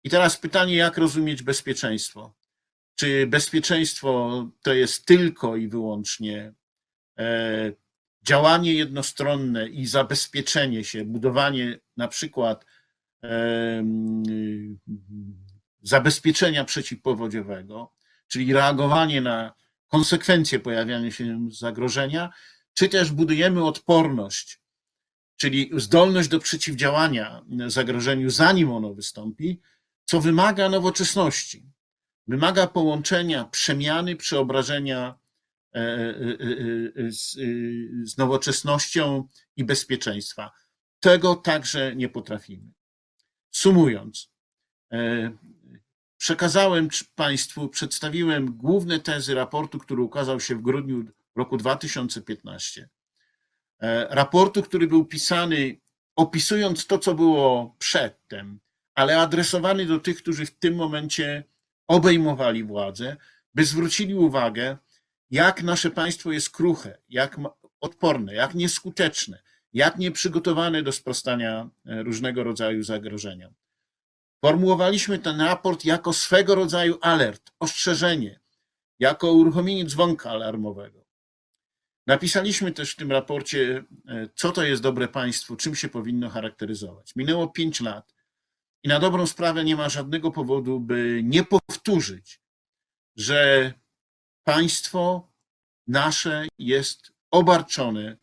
I 0.04 0.10
teraz 0.10 0.36
pytanie, 0.36 0.76
jak 0.76 0.98
rozumieć 0.98 1.42
bezpieczeństwo? 1.42 2.34
Czy 2.94 3.26
bezpieczeństwo 3.26 4.44
to 4.62 4.72
jest 4.72 5.06
tylko 5.06 5.56
i 5.56 5.68
wyłącznie 5.68 6.52
działanie 8.22 8.74
jednostronne 8.74 9.68
i 9.68 9.86
zabezpieczenie 9.86 10.84
się, 10.84 11.04
budowanie 11.04 11.78
na 11.96 12.08
przykład 12.08 12.64
zabezpieczenia 15.84 16.64
przeciwpowodziowego, 16.64 17.92
czyli 18.28 18.52
reagowanie 18.52 19.20
na 19.20 19.54
konsekwencje 19.88 20.60
pojawiania 20.60 21.10
się 21.10 21.48
zagrożenia, 21.50 22.32
czy 22.74 22.88
też 22.88 23.12
budujemy 23.12 23.64
odporność, 23.64 24.60
czyli 25.36 25.70
zdolność 25.76 26.28
do 26.28 26.38
przeciwdziałania 26.38 27.42
zagrożeniu, 27.66 28.30
zanim 28.30 28.72
ono 28.72 28.94
wystąpi, 28.94 29.60
co 30.04 30.20
wymaga 30.20 30.68
nowoczesności. 30.68 31.66
Wymaga 32.26 32.66
połączenia 32.66 33.44
przemiany, 33.44 34.16
przeobrażenia 34.16 35.14
e, 35.74 35.78
e, 35.78 35.82
e, 37.06 37.12
z, 37.12 37.32
z 38.10 38.18
nowoczesnością 38.18 39.28
i 39.56 39.64
bezpieczeństwa. 39.64 40.50
Tego 41.00 41.36
także 41.36 41.96
nie 41.96 42.08
potrafimy. 42.08 42.72
Sumując, 43.50 44.30
przekazałem 46.24 46.88
Państwu, 47.14 47.68
przedstawiłem 47.68 48.56
główne 48.56 49.00
tezy 49.00 49.34
raportu, 49.34 49.78
który 49.78 50.02
ukazał 50.02 50.40
się 50.40 50.56
w 50.56 50.62
grudniu 50.62 51.04
roku 51.36 51.56
2015. 51.56 52.88
E, 53.80 54.06
raportu, 54.10 54.62
który 54.62 54.86
był 54.86 55.04
pisany 55.04 55.80
opisując 56.16 56.86
to, 56.86 56.98
co 56.98 57.14
było 57.14 57.76
przedtem, 57.78 58.60
ale 58.94 59.18
adresowany 59.18 59.86
do 59.86 60.00
tych, 60.00 60.16
którzy 60.16 60.46
w 60.46 60.58
tym 60.58 60.74
momencie 60.74 61.44
obejmowali 61.88 62.64
władzę, 62.64 63.16
by 63.54 63.64
zwrócili 63.64 64.14
uwagę, 64.14 64.76
jak 65.30 65.62
nasze 65.62 65.90
państwo 65.90 66.32
jest 66.32 66.50
kruche, 66.50 66.98
jak 67.08 67.40
odporne, 67.80 68.34
jak 68.34 68.54
nieskuteczne, 68.54 69.42
jak 69.72 69.98
nieprzygotowane 69.98 70.82
do 70.82 70.92
sprostania 70.92 71.68
e, 71.86 72.02
różnego 72.02 72.44
rodzaju 72.44 72.82
zagrożeniom. 72.82 73.54
Formułowaliśmy 74.44 75.18
ten 75.18 75.40
raport 75.40 75.84
jako 75.84 76.12
swego 76.12 76.54
rodzaju 76.54 76.98
alert, 77.00 77.52
ostrzeżenie, 77.60 78.40
jako 78.98 79.32
uruchomienie 79.32 79.84
dzwonka 79.84 80.30
alarmowego. 80.30 81.04
Napisaliśmy 82.06 82.72
też 82.72 82.92
w 82.92 82.96
tym 82.96 83.12
raporcie, 83.12 83.84
e, 84.08 84.28
co 84.34 84.52
to 84.52 84.62
jest 84.62 84.82
dobre 84.82 85.08
państwo, 85.08 85.56
czym 85.56 85.74
się 85.74 85.88
powinno 85.88 86.30
charakteryzować. 86.30 87.16
Minęło 87.16 87.48
pięć 87.48 87.80
lat 87.80 88.14
i 88.82 88.88
na 88.88 89.00
dobrą 89.00 89.26
sprawę 89.26 89.64
nie 89.64 89.76
ma 89.76 89.88
żadnego 89.88 90.30
powodu, 90.30 90.80
by 90.80 91.20
nie 91.24 91.44
powtórzyć, 91.44 92.40
że 93.16 93.72
państwo 94.42 95.32
nasze 95.86 96.46
jest 96.58 97.12
obarczone 97.30 98.16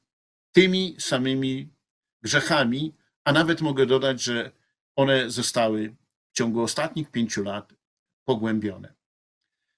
tymi 0.52 0.96
samymi 1.00 1.74
grzechami, 2.22 2.96
a 3.24 3.32
nawet 3.32 3.62
mogę 3.62 3.86
dodać, 3.86 4.24
że 4.24 4.52
one 4.96 5.30
zostały 5.30 6.01
w 6.34 6.38
ciągu 6.38 6.62
ostatnich 6.62 7.12
pięciu 7.12 7.44
lat 7.44 7.74
pogłębione. 8.26 8.94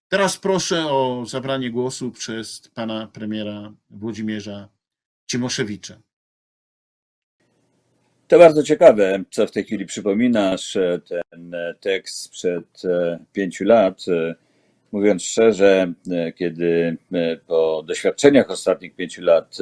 Teraz 0.10 0.38
proszę 0.38 0.86
o 0.86 1.24
zabranie 1.28 1.72
głosu 1.72 2.12
przez 2.12 2.70
pana 2.74 3.08
premiera 3.08 3.74
Włodzimierza 3.90 4.70
Cimoszewicza. 5.32 6.02
To 8.28 8.40
bardzo 8.40 8.64
ciekawe, 8.64 9.24
co 9.32 9.48
w 9.48 9.52
tej 9.52 9.64
chwili 9.64 9.86
przypominasz, 9.86 10.78
ten 11.30 11.56
tekst 11.80 12.18
sprzed 12.18 12.86
e, 12.86 13.20
pięciu 13.34 13.66
lat. 13.66 14.06
E, 14.08 14.36
mówiąc 14.92 15.24
szczerze, 15.24 15.94
e, 16.12 16.32
kiedy 16.32 16.98
po 17.48 17.84
doświadczeniach 17.88 18.50
ostatnich 18.50 18.96
pięciu 18.96 19.22
lat 19.22 19.58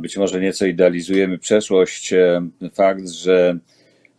być 0.00 0.16
może 0.16 0.40
nieco 0.40 0.66
idealizujemy 0.66 1.38
przeszłość, 1.38 2.12
e, 2.12 2.48
fakt, 2.72 3.08
że 3.08 3.58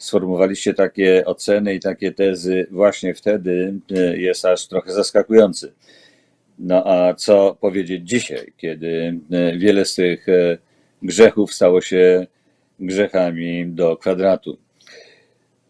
sformułowaliście 0.04 0.74
takie 0.74 1.26
oceny 1.26 1.76
i 1.76 1.80
takie 1.80 2.12
tezy 2.12 2.68
właśnie 2.72 3.14
wtedy 3.14 3.74
e, 3.92 4.18
jest 4.18 4.46
aż 4.46 4.68
trochę 4.68 4.94
zaskakujący. 4.94 5.74
No 6.60 6.84
a 6.86 7.14
co 7.14 7.58
powiedzieć 7.62 8.10
dzisiaj, 8.10 8.54
kiedy 8.58 9.20
e, 9.32 9.58
wiele 9.58 9.86
z 9.86 9.96
tych 9.96 10.26
grzechów 11.02 11.54
stało 11.54 11.82
się 11.82 12.28
grzechami 12.80 13.66
do 13.68 13.98
kwadratu? 13.98 14.58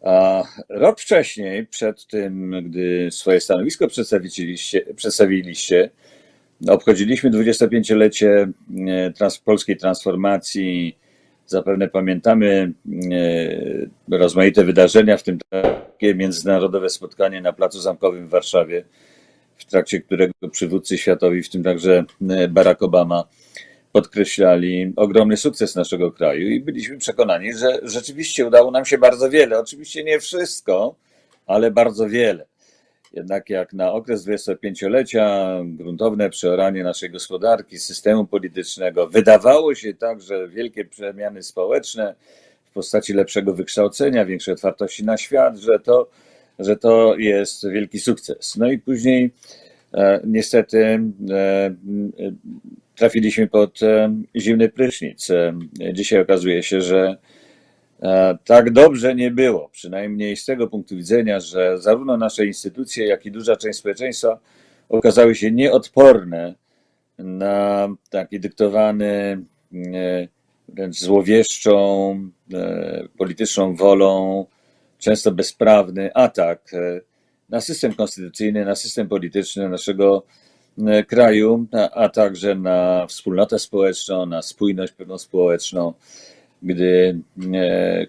A 0.02 0.44
rok 0.70 1.00
wcześniej, 1.00 1.67
przed 1.67 2.08
tym, 2.08 2.56
gdy 2.70 3.10
swoje 3.12 3.41
stanowisko 3.41 3.88
przedstawiliście, 3.88 4.82
przedstawiliście 4.96 5.89
Obchodziliśmy 6.67 7.32
25-lecie 7.32 8.48
e, 8.88 9.12
trans 9.12 9.38
polskiej 9.38 9.78
transformacji. 9.78 10.98
Zapewne 11.52 11.88
pamiętamy 11.88 12.74
e, 14.12 14.18
rozmaite 14.18 14.64
wydarzenia, 14.64 15.18
w 15.18 15.24
tym 15.24 15.38
takie 15.50 16.16
międzynarodowe 16.16 16.90
spotkanie 16.90 17.42
na 17.42 17.54
Placu 17.54 17.80
Zamkowym 17.80 18.28
w 18.28 18.30
Warszawie, 18.30 18.84
w 19.58 19.66
trakcie 19.66 20.02
którego 20.02 20.34
przywódcy 20.52 20.98
światowi, 20.98 21.44
w 21.44 21.50
tym 21.50 21.64
także 21.64 22.06
e, 22.30 22.48
Barack 22.48 22.82
Obama, 22.82 23.24
podkreślali 23.92 24.94
ogromny 24.96 25.38
sukces 25.38 25.76
naszego 25.76 26.12
kraju 26.12 26.50
i 26.50 26.60
byliśmy 26.60 26.98
przekonani, 26.98 27.54
że 27.54 27.80
rzeczywiście 27.84 28.48
udało 28.48 28.72
nam 28.72 28.86
się 28.86 28.98
bardzo 28.98 29.30
wiele. 29.30 29.60
Oczywiście 29.60 30.04
nie 30.04 30.20
wszystko, 30.20 30.96
ale 31.48 31.72
bardzo 31.72 32.10
wiele. 32.10 32.51
Jednak 33.13 33.50
jak 33.50 33.74
na 33.74 33.93
okres 33.93 34.26
25-lecia 34.28 35.58
gruntowne 35.65 36.30
przeoranie 36.30 36.84
naszej 36.84 37.10
gospodarki, 37.10 37.80
systemu 37.80 38.26
politycznego, 38.26 39.08
wydawało 39.08 39.76
się 39.76 39.93
także 39.93 40.47
wielkie 40.47 40.86
przemiany 40.86 41.43
społeczne 41.43 42.15
w 42.65 42.74
postaci 42.74 43.13
lepszego 43.13 43.54
wykształcenia, 43.54 44.26
większej 44.26 44.54
otwartości 44.54 45.06
na 45.06 45.17
świat, 45.17 45.58
że 45.58 45.80
to, 45.80 46.10
że 46.60 46.78
to 46.78 47.15
jest 47.17 47.69
wielki 47.69 48.00
sukces. 48.00 48.58
No 48.58 48.71
i 48.71 48.78
później 48.78 49.32
e, 49.93 50.21
niestety 50.24 50.78
e, 50.86 51.00
trafiliśmy 52.95 53.47
pod 53.47 53.84
e, 53.84 54.15
zimny 54.36 54.69
prysznic. 54.69 55.28
Dzisiaj 55.93 56.21
okazuje 56.21 56.63
się, 56.63 56.82
że 56.82 57.17
tak 58.46 58.72
dobrze 58.72 59.16
nie 59.16 59.32
było, 59.32 59.70
przynajmniej 59.70 60.38
z 60.38 60.46
tego 60.46 60.68
punktu 60.68 60.96
widzenia, 60.96 61.40
że 61.40 61.78
zarówno 61.78 62.18
nasze 62.18 62.46
instytucje, 62.46 63.08
jak 63.08 63.26
i 63.26 63.32
duża 63.32 63.56
część 63.56 63.80
społeczeństwa 63.80 64.40
okazały 64.90 65.36
się 65.36 65.52
nieodporne 65.52 66.56
na 67.18 67.90
taki 68.10 68.40
dyktowany 68.40 69.42
e, 69.74 70.28
wręcz 70.70 71.00
złowieszczą, 71.00 71.76
e, 72.54 73.04
polityczną 73.18 73.76
wolą, 73.76 74.46
często 74.98 75.32
bezprawny 75.32 76.14
atak 76.14 76.72
na 77.50 77.62
system 77.62 77.94
konstytucyjny, 77.94 78.66
na 78.66 78.76
system 78.76 79.08
polityczny 79.08 79.70
naszego 79.70 80.24
e, 80.88 81.04
kraju, 81.04 81.68
a 81.94 82.10
także 82.10 82.56
na 82.56 83.08
wspólnotę 83.08 83.60
społeczną, 83.60 84.26
na 84.26 84.42
spójność 84.42 84.94
pewną 84.94 85.18
społeczną, 85.18 85.94
gdy 86.62 87.19
e, 87.54 88.08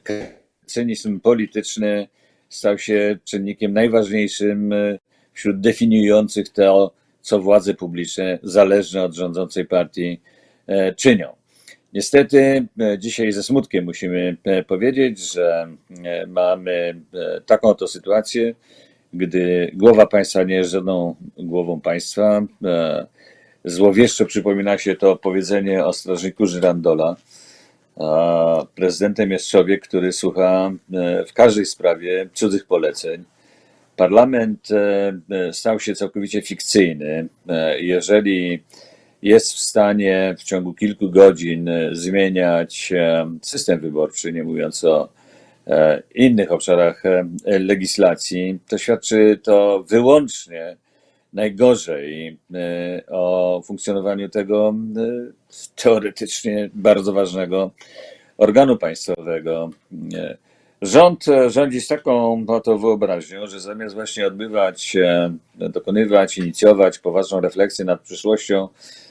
cynizm 0.66 1.20
polityczny 1.20 2.08
stał 2.48 2.78
się 2.78 3.18
czynnikiem 3.24 3.72
najważniejszym 3.72 4.72
e, 4.72 4.98
wśród 5.32 5.60
definiujących 5.60 6.48
to, 6.48 6.92
co 7.20 7.40
władze 7.40 7.74
publiczne 7.74 8.38
zależne 8.42 9.02
od 9.02 9.14
rządzącej 9.14 9.64
partii 9.66 10.20
e, 10.66 10.94
czynią. 10.94 11.28
Niestety 11.92 12.66
e, 12.80 12.98
dzisiaj 12.98 13.32
ze 13.32 13.42
smutkiem 13.42 13.84
musimy 13.84 14.36
e, 14.44 14.62
powiedzieć, 14.62 15.32
że 15.32 15.68
e, 16.04 16.26
mamy 16.26 17.02
e, 17.14 17.40
taką 17.40 17.68
oto 17.68 17.88
sytuację, 17.88 18.54
gdy 19.12 19.70
głowa 19.74 20.06
państwa 20.06 20.42
nie 20.42 20.54
jest 20.54 20.70
żadną 20.70 21.14
głową 21.36 21.80
państwa. 21.80 22.46
E, 22.64 23.06
Złowieszczo 23.64 24.26
przypomina 24.26 24.78
się 24.78 24.96
to 24.96 25.16
powiedzenie 25.16 25.84
o 25.84 25.92
strażniku 25.92 26.46
Żyrandola. 26.46 27.16
A 27.96 28.66
Prezydentem 28.74 29.30
jest 29.30 29.48
człowiek, 29.48 29.88
który 29.88 30.12
słucha 30.12 30.72
e, 30.94 31.24
w 31.24 31.32
każdej 31.32 31.66
sprawie 31.66 32.28
cudzych 32.34 32.66
poleceń. 32.66 33.24
Parlament 33.96 34.68
e, 34.70 35.12
e, 35.30 35.52
stał 35.52 35.80
się 35.80 35.94
całkowicie 35.94 36.42
fikcyjny. 36.42 37.28
Jeżeli 37.78 38.62
jest 39.22 39.52
w 39.52 39.58
stanie 39.58 40.34
w 40.38 40.42
ciągu 40.42 40.74
kilku 40.74 41.10
godzin 41.10 41.70
zmieniać 41.92 42.92
system 43.42 43.80
wyborczy, 43.80 44.32
nie 44.32 44.44
mówiąc 44.44 44.84
o 44.84 45.08
innych 46.14 46.52
obszarach 46.52 47.02
legislacji, 47.44 48.58
to 48.68 48.78
świadczy 48.78 49.40
to 49.42 49.84
wyłącznie 49.88 50.76
najgorzej 51.32 52.38
e, 52.54 53.02
o 53.08 53.62
funkcjonowaniu 53.64 54.28
tego 54.28 54.74
e, 54.96 55.32
teoretycznie 55.82 56.70
bardzo 56.74 57.12
ważnego 57.12 57.70
organu 58.38 58.76
państwowego. 58.76 59.70
E, 60.14 60.36
Rząd 60.82 61.24
rządzi 61.48 61.80
z 61.80 61.88
taką 61.88 62.44
oto 62.46 62.78
wyobraźnią, 62.78 63.46
że 63.46 63.60
zamiast 63.60 63.94
właśnie 63.94 64.26
odbywać, 64.26 64.96
dokonywać, 65.54 66.38
inicjować 66.38 66.98
poważną 66.98 67.40
refleksję 67.40 67.84
nad 67.84 68.00
przyszłością, 68.00 68.68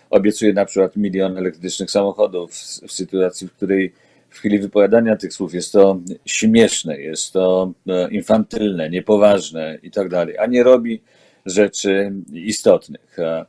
obiecuje 0.09 0.53
na 0.53 0.65
przykład 0.65 0.95
milion 0.95 1.37
elektrycznych 1.37 1.91
samochodów 1.91 2.51
w 2.87 2.91
sytuacji, 2.91 3.47
w 3.47 3.53
której 3.53 3.93
w 4.29 4.35
chwili 4.35 4.59
wypowiadania 4.59 5.15
tych 5.15 5.33
słów 5.33 5.53
jest 5.53 5.71
to 5.71 5.99
śmieszne, 6.25 7.01
jest 7.01 7.33
to 7.33 7.71
infantylne, 8.09 8.89
niepoważne 8.89 9.77
i 9.83 9.91
tak 9.91 10.09
dalej, 10.09 10.37
a 10.37 10.45
nie 10.45 10.63
robi 10.63 11.01
rzeczy 11.45 12.13
istotnych. 12.33 13.19
E, 13.19 13.45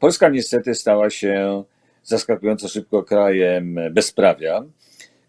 Polska 0.00 0.28
niestety 0.28 0.74
stała 0.74 1.10
się 1.10 1.64
zaskakująco 2.04 2.68
szybko 2.68 3.02
krajem 3.02 3.78
bezprawia, 3.90 4.64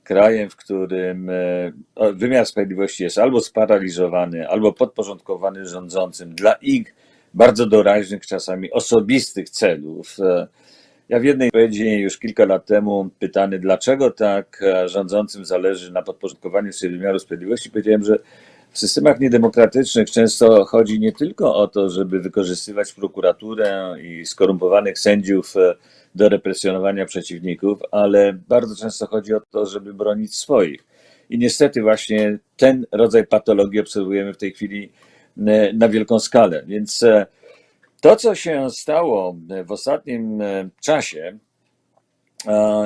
krajem, 0.03 0.49
w 0.49 0.55
którym 0.55 1.29
e, 1.29 1.73
wymiar 2.13 2.45
sprawiedliwości 2.45 3.03
jest 3.03 3.17
albo 3.17 3.41
sparaliżowany, 3.41 4.49
albo 4.49 4.73
podporządkowany 4.73 5.65
rządzącym 5.65 6.35
dla 6.35 6.53
ich 6.53 6.95
bardzo 7.33 7.65
doraźnych, 7.65 8.25
czasami 8.27 8.71
osobistych 8.71 9.49
celów. 9.49 10.17
E, 10.19 10.47
Ja 11.09 11.19
w 11.19 11.23
jednej 11.23 11.47
wypowiedzi 11.47 11.89
już 11.89 12.17
kilka 12.17 12.45
lat 12.45 12.65
temu 12.65 13.09
pytany, 13.19 13.59
dlaczego 13.59 14.11
tak 14.11 14.63
rządzącym 14.85 15.45
zależy 15.45 15.91
na 15.91 16.01
podporządkowaniu 16.01 16.73
sobie 16.73 16.97
wymiaru 16.97 17.19
sprawiedliwości, 17.19 17.69
powiedziałem, 17.69 18.03
że 18.03 18.19
w 18.73 18.79
systemach 18.79 19.19
niedemokratycznych 19.19 20.11
często 20.11 20.65
chodzi 20.65 20.99
nie 20.99 21.11
tylko 21.11 21.55
o 21.55 21.67
to, 21.67 21.89
żeby 21.89 22.19
wykorzystywać 22.19 22.93
prokuraturę 22.93 23.95
i 24.01 24.25
skorumpowanych 24.25 24.99
sędziów 24.99 25.57
e, 25.57 25.75
do 26.15 26.29
represjonowania 26.29 27.05
przeciwników, 27.05 27.79
ale 27.91 28.33
bardzo 28.33 28.75
często 28.75 29.07
chodzi 29.07 29.33
o 29.33 29.41
to, 29.51 29.65
żeby 29.65 29.93
bronić 29.93 30.35
swoich. 30.35 30.83
I 31.29 31.37
niestety 31.37 31.81
właśnie 31.81 32.37
ten 32.57 32.85
rodzaj 32.91 33.27
patologii 33.27 33.79
obserwujemy 33.79 34.33
w 34.33 34.37
tej 34.37 34.51
chwili 34.51 34.91
e, 35.37 35.73
na 35.73 35.89
wielką 35.89 36.19
skalę. 36.19 36.63
Więc 36.67 37.03
e, 37.03 37.25
to, 38.01 38.15
co 38.15 38.35
się 38.35 38.69
stało 38.69 39.35
w 39.65 39.71
ostatnim 39.71 40.43
czasie, 40.81 41.37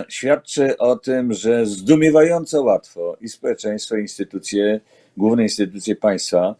świadczy 0.09 0.77
o 0.77 0.95
tym, 0.95 1.33
że 1.33 1.65
zdumiewająco 1.65 2.63
łatwo 2.63 3.17
i 3.21 3.29
społeczeństwo, 3.29 3.95
i 3.95 4.01
instytucje, 4.01 4.79
główne 5.17 5.43
instytucje 5.43 5.95
państwa 5.95 6.55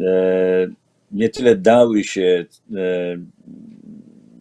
e, 0.00 0.68
nie 1.12 1.28
tyle 1.28 1.56
dały 1.56 2.04
się 2.04 2.44
e, 2.76 3.16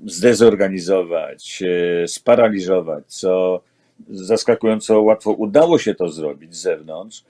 zdezorganizować, 0.06 1.64
e, 1.64 2.08
sparaliżować, 2.08 3.04
co 3.08 3.62
zaskakująco 4.10 5.02
łatwo 5.02 5.32
udało 5.32 5.80
się 5.80 5.96
to 5.96 6.10
zrobić 6.10 6.56
z 6.56 6.62
zewnątrz, 6.62 7.24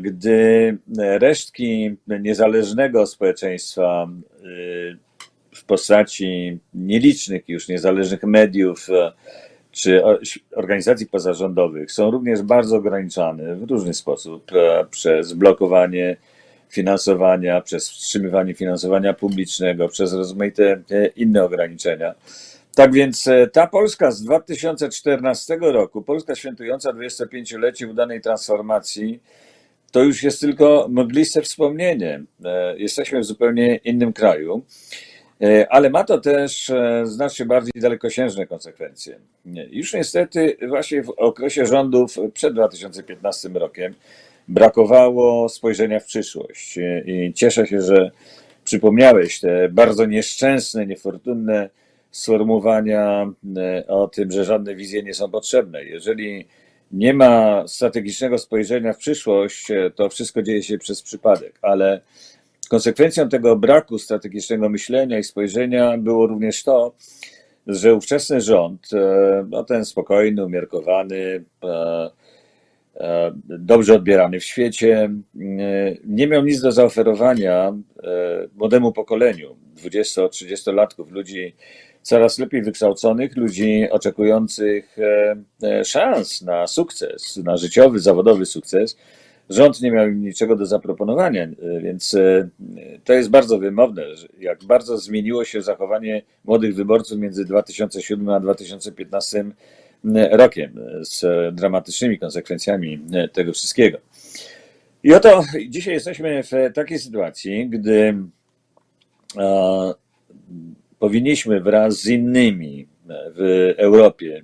gdy 0.00 0.78
resztki 0.98 1.96
niezależnego 2.20 3.06
społeczeństwa 3.06 4.08
w 5.54 5.64
postaci 5.64 6.58
nielicznych 6.74 7.48
już 7.48 7.68
niezależnych 7.68 8.22
mediów 8.22 8.88
czy 9.76 10.02
organizacji 10.56 11.06
pozarządowych 11.06 11.92
są 11.92 12.10
również 12.10 12.42
bardzo 12.42 12.76
ograniczane 12.76 13.56
w 13.56 13.70
różny 13.70 13.94
sposób 13.94 14.52
e, 14.52 14.86
przez 14.90 15.32
blokowanie 15.32 16.16
finansowania, 16.68 17.60
przez 17.60 17.90
wstrzymywanie 17.90 18.54
finansowania 18.54 19.12
publicznego, 19.12 19.88
przez 19.88 20.12
rozmaite 20.12 20.82
e, 20.90 21.06
inne 21.06 21.44
ograniczenia. 21.44 22.14
Tak 22.74 22.92
więc 22.92 23.26
e, 23.26 23.46
ta 23.46 23.66
Polska 23.66 24.10
z 24.10 24.22
2014 24.22 25.58
roku, 25.60 26.02
Polska 26.02 26.34
świętująca 26.34 26.92
25-lecie 26.92 27.88
udanej 27.88 28.20
transformacji, 28.20 29.20
to 29.90 30.02
już 30.02 30.22
jest 30.22 30.40
tylko 30.40 30.86
mgliste 30.90 31.42
wspomnienie. 31.42 32.22
Jesteśmy 32.76 33.20
w 33.20 33.24
zupełnie 33.24 33.76
innym 33.76 34.12
kraju. 34.12 34.62
E, 35.42 35.72
Ale 35.72 35.90
ma 35.90 36.04
to 36.04 36.18
też 36.18 36.70
e, 36.70 37.02
znacznie 37.04 37.46
bardziej 37.46 37.82
dalekosiężne 37.82 38.46
konsekwencje. 38.46 39.18
Już 39.70 39.94
niestety 39.94 40.56
właśnie 40.68 41.02
w 41.02 41.10
okresie 41.10 41.66
rządów 41.66 42.16
przed 42.34 42.54
2015 42.54 43.48
rokiem 43.48 43.94
brakowało 44.48 45.48
spojrzenia 45.48 46.00
w 46.00 46.04
przyszłość. 46.04 46.78
E, 46.78 47.00
I 47.00 47.32
cieszę 47.32 47.66
się, 47.66 47.82
że 47.82 48.10
przypomniałeś 48.64 49.40
te 49.40 49.68
bardzo 49.68 50.06
nieszczęsne, 50.06 50.86
niefortunne 50.86 51.70
sformułowania 52.10 53.32
o 53.88 54.08
tym, 54.08 54.30
że 54.30 54.44
żadne 54.44 54.74
wizje 54.74 55.02
nie 55.02 55.14
są 55.14 55.30
potrzebne. 55.30 55.84
Jeżeli 55.84 56.46
nie 56.92 57.14
ma 57.14 57.64
strategicznego 57.68 58.38
spojrzenia 58.38 58.92
w 58.92 58.98
przyszłość, 58.98 59.68
to 59.94 60.08
wszystko 60.08 60.42
dzieje 60.42 60.62
się 60.62 60.78
przez 60.78 61.02
przypadek, 61.02 61.58
ale 61.62 62.00
Konsekwencją 62.68 63.28
tego 63.28 63.56
braku 63.56 63.98
strategicznego 63.98 64.68
myślenia 64.68 65.18
i 65.18 65.24
spojrzenia 65.24 65.98
było 65.98 66.26
również 66.26 66.62
to, 66.62 66.94
że 67.66 67.94
ówczesny 67.94 68.40
rząd, 68.40 68.92
e, 68.92 69.46
no 69.50 69.64
ten 69.64 69.84
spokojny, 69.84 70.44
umiarkowany, 70.44 71.44
e, 71.64 72.10
e, 72.96 73.32
dobrze 73.44 73.94
odbierany 73.94 74.40
w 74.40 74.44
świecie, 74.44 75.10
nie 76.04 76.26
miał 76.26 76.44
nic 76.44 76.60
do 76.60 76.72
zaoferowania 76.72 77.72
młodemu 78.54 78.92
pokoleniu 78.92 79.56
20-30-latków, 79.76 81.10
ludzi 81.10 81.54
coraz 82.02 82.38
lepiej 82.38 82.62
wykształconych, 82.62 83.36
ludzi 83.36 83.88
oczekujących 83.90 84.96
szans 85.84 86.42
na 86.42 86.66
sukces, 86.66 87.36
na 87.36 87.56
życiowy, 87.56 87.98
zawodowy 87.98 88.46
sukces. 88.46 88.96
Rząd 89.50 89.80
nie 89.80 89.90
miał 89.90 90.08
im 90.08 90.22
niczego 90.22 90.56
do 90.56 90.66
zaproponowania, 90.66 91.42
e, 91.42 91.80
więc 91.80 92.14
e, 92.14 92.48
to 93.04 93.12
jest 93.12 93.30
bardzo 93.30 93.58
wymowne, 93.58 94.04
jak 94.38 94.64
bardzo 94.64 94.98
zmieniło 94.98 95.44
się 95.44 95.62
zachowanie 95.62 96.22
młodych 96.44 96.74
wyborców 96.74 97.18
między 97.18 97.44
2007 97.44 98.28
a 98.28 98.40
2015 98.40 99.44
rokiem, 100.30 100.78
e, 100.78 101.04
z 101.04 101.24
dramatycznymi 101.54 102.18
konsekwencjami 102.18 103.00
tego 103.32 103.52
wszystkiego. 103.52 103.98
I 105.02 105.14
oto 105.14 105.44
dzisiaj 105.68 105.94
jesteśmy 105.94 106.42
w 106.42 106.50
takiej 106.74 106.98
sytuacji, 106.98 107.68
gdy 107.68 108.14
powinniśmy 110.98 111.60
wraz 111.60 111.94
z 111.94 112.06
innymi 112.06 112.86
w 113.08 113.74
Europie, 113.76 114.42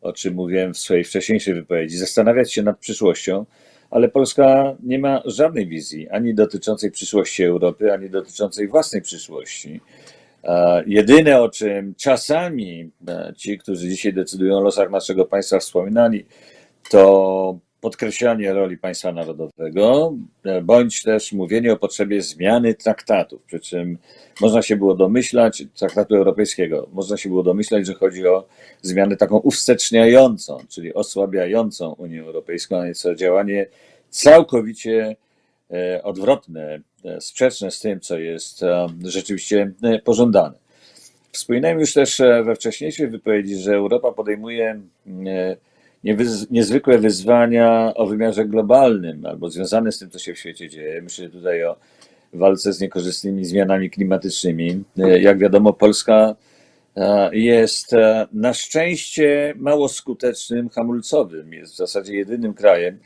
o 0.00 0.12
czym 0.12 0.34
mówiłem 0.34 0.74
w 0.74 0.78
swojej 0.78 1.04
wcześniejszej 1.04 1.54
wypowiedzi, 1.54 1.96
zastanawiać 1.96 2.52
się 2.52 2.62
nad 2.62 2.78
przyszłością, 2.78 3.46
ale 3.90 4.08
Polska 4.08 4.76
nie 4.82 4.98
ma 4.98 5.22
żadnej 5.24 5.66
wizji 5.66 6.08
ani 6.08 6.34
dotyczącej 6.34 6.90
przyszłości 6.90 7.44
Europy, 7.44 7.92
ani 7.92 8.10
dotyczącej 8.10 8.68
własnej 8.68 9.02
przyszłości. 9.02 9.80
Jedyne, 10.86 11.40
o 11.40 11.48
czym 11.48 11.94
czasami 11.94 12.90
e, 13.08 13.32
ci, 13.36 13.58
którzy 13.58 13.88
dzisiaj 13.88 14.12
decydują 14.12 14.56
o 14.56 14.60
losach 14.60 14.90
naszego 14.90 15.24
państwa, 15.24 15.58
wspominali, 15.58 16.26
to 16.90 17.58
podkreślanie 17.80 18.52
roli 18.52 18.78
państwa 18.78 19.12
narodowego, 19.12 20.14
e, 20.44 20.62
bądź 20.62 21.02
też 21.02 21.32
mówienie 21.32 21.72
o 21.72 21.76
potrzebie 21.76 22.22
zmiany 22.22 22.74
traktatów. 22.74 23.42
Przy 23.42 23.60
czym 23.60 23.98
można 24.40 24.62
się 24.62 24.76
było 24.76 24.94
domyślać, 24.94 25.64
traktatu 25.74 26.16
europejskiego, 26.16 26.88
można 26.92 27.16
się 27.16 27.28
było 27.28 27.42
domyślać, 27.42 27.86
że 27.86 27.94
chodzi 27.94 28.26
o 28.26 28.46
zmianę 28.82 29.16
taką 29.16 29.36
uwsteczniającą, 29.36 30.58
czyli 30.68 30.94
osłabiającą 30.94 31.92
Unię 31.92 32.22
Europejską, 32.22 32.80
a 32.80 32.86
jest 32.86 33.02
to 33.02 33.14
działanie 33.14 33.66
całkowicie 34.10 35.16
e, 35.70 36.02
odwrotne, 36.02 36.80
e, 37.04 37.20
sprzeczne 37.20 37.70
z 37.70 37.80
tym, 37.80 38.00
co 38.00 38.18
jest 38.18 38.60
rzeczywiście 39.04 39.72
pożądane. 40.04 40.58
Wspominałem 41.32 41.80
już 41.80 41.92
też 41.92 42.22
we 42.44 42.54
wcześniejszej 42.54 43.08
wypowiedzi, 43.08 43.56
że 43.56 43.74
Europa 43.74 44.12
podejmuje 44.12 44.80
niezwykłe 46.50 46.98
wyzwania 46.98 47.92
o 47.94 48.06
wymiarze 48.06 48.44
globalnym 48.44 49.26
albo 49.26 49.50
związane 49.50 49.92
z 49.92 49.98
tym, 49.98 50.10
co 50.10 50.18
się 50.18 50.34
w 50.34 50.38
świecie 50.38 50.68
dzieje. 50.68 51.02
Myślę 51.02 51.28
tutaj 51.30 51.64
o 51.64 51.76
walce 52.32 52.72
z 52.72 52.80
niekorzystnymi 52.80 53.44
zmianami 53.44 53.90
klimatycznymi. 53.90 54.84
E, 54.98 55.20
Jak 55.20 55.38
wiadomo, 55.38 55.72
Polska 55.72 56.36
e, 56.96 57.36
jest 57.36 57.92
e, 57.92 58.26
na 58.32 58.54
szczęście 58.54 59.54
mało 59.56 59.88
skutecznym 59.88 60.68
hamulcowym. 60.68 61.52
Jest 61.52 61.72
w 61.72 61.76
zasadzie 61.76 62.14
jedynym 62.16 62.54
krajem, 62.54 62.98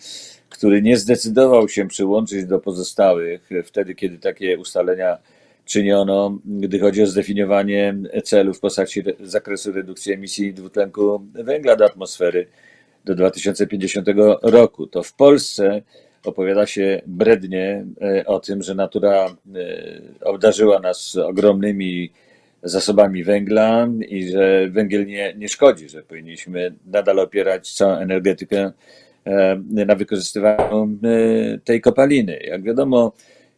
który 0.49 0.83
nie 0.83 0.97
zdecydował 0.97 1.69
się 1.69 1.89
przyłączyć 1.89 2.45
do 2.47 2.59
pozostałych 2.59 3.51
wtedy, 3.65 3.95
kiedy 3.95 4.19
takie 4.19 4.59
ustalenia 4.59 5.19
czyniono, 5.65 6.39
gdy 6.45 6.79
chodzi 6.79 7.03
o 7.03 7.07
zdefiniowanie 7.07 7.95
celów 8.25 8.57
w 8.57 8.61
postaci 8.61 9.01
re- 9.01 9.13
zakresu 9.21 9.73
redukcji 9.73 10.13
emisji 10.13 10.55
dwutlenku 10.55 11.23
węgla 11.35 11.77
do 11.77 11.85
atmosfery 11.85 12.47
do 13.05 13.15
2050 13.15 14.09
roku. 14.43 14.87
To 14.87 15.03
w 15.03 15.15
Polsce 15.15 15.83
opowiada 16.25 16.67
się 16.67 17.03
brednie 17.07 17.85
e, 18.03 18.27
o 18.27 18.41
tym, 18.41 18.63
że 18.63 18.75
natura 18.75 19.27
e, 19.27 19.35
obdarzyła 20.25 20.81
nas 20.81 21.17
ogromnymi 21.17 22.11
zasobami 22.63 23.25
węgla 23.25 23.89
i 24.09 24.29
że 24.29 24.69
węgiel 24.71 25.07
nie, 25.07 25.35
nie 25.35 25.49
szkodzi, 25.49 25.89
że 25.89 26.03
powinniśmy 26.03 26.75
nadal 26.87 27.19
opierać 27.19 27.73
całą 27.73 27.97
energetykę 27.97 28.73
e, 29.25 29.63
na 29.67 29.95
wykorzystywaniu 29.95 30.99
tej 31.65 31.81
kopaliny. 31.81 32.39
Jak 32.43 32.63
wiadomo, 32.63 33.13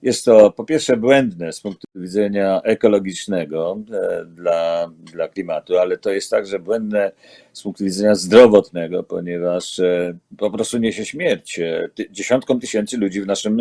jest 0.05 0.25
to 0.25 0.51
po 0.51 0.65
pierwsze 0.65 0.97
błędne 0.97 1.53
z 1.53 1.61
punktu 1.61 1.87
widzenia 1.95 2.61
ekologicznego 2.63 3.79
e, 3.93 4.25
dla, 4.25 4.91
dla 5.13 5.29
klimatu, 5.29 5.79
ale 5.79 5.99
to 5.99 6.11
jest 6.11 6.31
także 6.31 6.59
błędne 6.59 7.13
z 7.53 7.63
punktu 7.63 7.85
widzenia 7.85 8.15
zdrowotnego, 8.15 9.03
ponieważ 9.03 9.79
e, 9.79 10.17
po 10.39 10.51
prostu 10.51 10.79
niesie 10.79 11.05
śmierć 11.05 11.59
e, 11.59 11.89
dziesiątkom 12.11 12.61
tysięcy 12.61 12.97
ludzi 12.97 13.21
w 13.21 13.27
naszym 13.27 13.59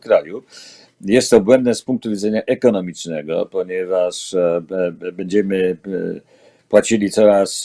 kraju. 0.00 0.42
Jest 1.00 1.30
to 1.30 1.40
błędne 1.40 1.74
z 1.74 1.82
punktu 1.82 2.10
widzenia 2.10 2.42
ekonomicznego, 2.46 3.46
ponieważ 3.46 4.34
będziemy 5.12 5.76
płacili 6.68 7.10
coraz, 7.10 7.64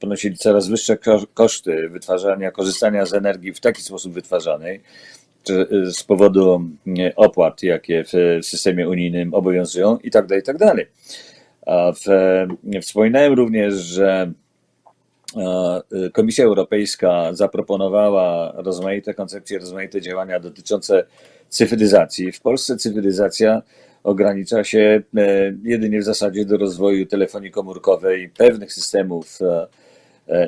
ponosili 0.00 0.36
coraz 0.36 0.68
wyższe 0.68 0.96
ko- 0.96 1.26
koszty 1.34 1.88
wytwarzania, 1.88 2.50
korzystania 2.50 3.06
z 3.06 3.14
energii 3.14 3.52
w 3.52 3.60
taki 3.60 3.82
sposób 3.82 4.12
wytwarzanej, 4.12 4.80
z 5.84 6.02
powodu 6.04 6.70
e, 6.98 7.16
opłat, 7.16 7.62
jakie 7.62 8.04
w 8.04 8.38
systemie 8.46 8.88
unijnym 8.88 9.34
obowiązują 9.34 9.98
i 9.98 10.10
tak 10.10 10.26
dalej, 10.26 10.42
i 10.42 10.44
tak 10.44 10.58
e, 12.08 12.80
wspominałem 12.80 13.32
również, 13.32 13.74
że 13.74 14.32
Komisja 16.12 16.44
Europejska 16.44 17.34
zaproponowała 17.34 18.52
rozmaite 18.56 19.14
koncepcje, 19.14 19.58
rozmaite 19.58 20.00
działania 20.00 20.40
dotyczące 20.40 21.04
cyfryzacji. 21.48 22.32
W 22.32 22.40
Polsce 22.40 22.76
cyfryzacja 22.76 23.62
ogranicza 24.02 24.64
się 24.64 25.02
jedynie 25.64 26.00
w 26.00 26.04
zasadzie 26.04 26.44
do 26.44 26.56
rozwoju 26.56 27.06
telefonii 27.06 27.50
komórkowej, 27.50 28.28
pewnych 28.28 28.72
systemów 28.72 29.38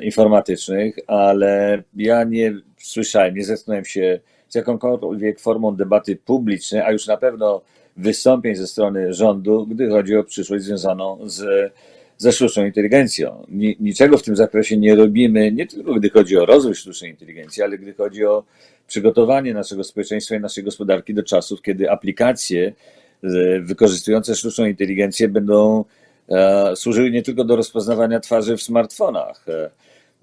informatycznych, 0.02 0.96
ale 1.06 1.82
ja 1.96 2.24
nie 2.24 2.54
słyszałem, 2.78 3.34
nie 3.34 3.44
zetknąłem 3.44 3.84
się 3.84 4.20
z 4.54 4.56
jakąkolwiek 4.56 5.40
formą 5.40 5.76
debaty 5.76 6.16
publicznej, 6.16 6.80
a 6.80 6.92
już 6.92 7.06
na 7.06 7.16
pewno 7.16 7.60
wystąpień 7.96 8.54
ze 8.54 8.66
strony 8.66 9.14
rządu, 9.14 9.66
gdy 9.66 9.88
chodzi 9.88 10.16
o 10.16 10.24
przyszłość 10.24 10.64
związaną 10.64 11.18
z, 11.24 11.72
ze 12.18 12.32
sztuczną 12.32 12.64
inteligencją. 12.64 13.46
Ni, 13.48 13.76
niczego 13.80 14.18
w 14.18 14.22
tym 14.22 14.36
zakresie 14.36 14.76
nie 14.76 14.94
robimy, 14.94 15.52
nie 15.52 15.66
tylko 15.66 15.94
gdy 15.94 16.10
chodzi 16.10 16.36
o 16.36 16.46
rozwój 16.46 16.74
sztucznej 16.74 17.10
inteligencji, 17.10 17.62
ale 17.62 17.78
gdy 17.78 17.94
chodzi 17.94 18.24
o 18.24 18.44
przygotowanie 18.86 19.54
naszego 19.54 19.84
społeczeństwa 19.84 20.34
i 20.34 20.40
naszej 20.40 20.64
gospodarki 20.64 21.14
do 21.14 21.22
czasów, 21.22 21.62
kiedy 21.62 21.90
aplikacje 21.90 22.72
e, 23.22 23.60
wykorzystujące 23.60 24.34
sztuczną 24.34 24.66
inteligencję 24.66 25.28
będą 25.28 25.84
e, 26.28 26.76
służyły 26.76 27.10
nie 27.10 27.22
tylko 27.22 27.44
do 27.44 27.56
rozpoznawania 27.56 28.20
twarzy 28.20 28.56
w 28.56 28.62
smartfonach. 28.62 29.48
E, 29.48 29.70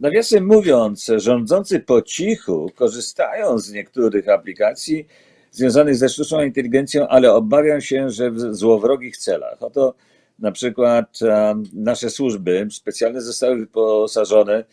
Nawiasem 0.02 0.46
mówiąc, 0.46 1.12
rządzący 1.18 1.80
po 1.80 2.02
cichu 2.02 2.72
korzystają 2.76 3.58
z 3.58 3.72
niektórych 3.72 4.30
aplikacji 4.30 5.08
związanych 5.52 5.96
ze 5.96 6.10
sztuczną 6.10 6.44
inteligencją, 6.44 7.08
ale 7.08 7.34
obawiam 7.34 7.82
się, 7.82 8.10
że 8.10 8.32
w 8.32 8.56
złowrogich 8.56 9.18
celach. 9.18 9.64
Oto 9.64 9.94
na 10.40 10.52
przykład 10.52 11.20
e, 11.22 11.56
nasze 11.74 12.10
służby 12.10 12.68
specjalne 12.72 13.22
zostały 13.22 13.58
wyposażone 13.58 14.64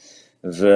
w 0.45 0.67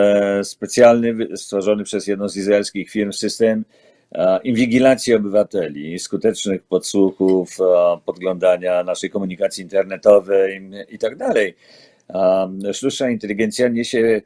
specjalny, 0.44 1.36
stworzony 1.36 1.84
przez 1.84 2.06
jedną 2.06 2.28
z 2.28 2.36
izraelskich 2.36 2.90
firm 2.90 3.12
system 3.12 3.64
e, 4.12 4.40
inwigilacji 4.42 5.14
obywateli, 5.14 5.98
skutecznych 5.98 6.62
podsłuchów, 6.62 7.60
e, 7.60 7.98
podglądania 8.04 8.84
naszej 8.84 9.10
komunikacji 9.10 9.62
internetowej 9.62 10.70
i 10.88 10.98
tak 10.98 11.16
Sztuczna 12.72 13.10
inteligencja 13.10 13.68
niesie 13.68 14.22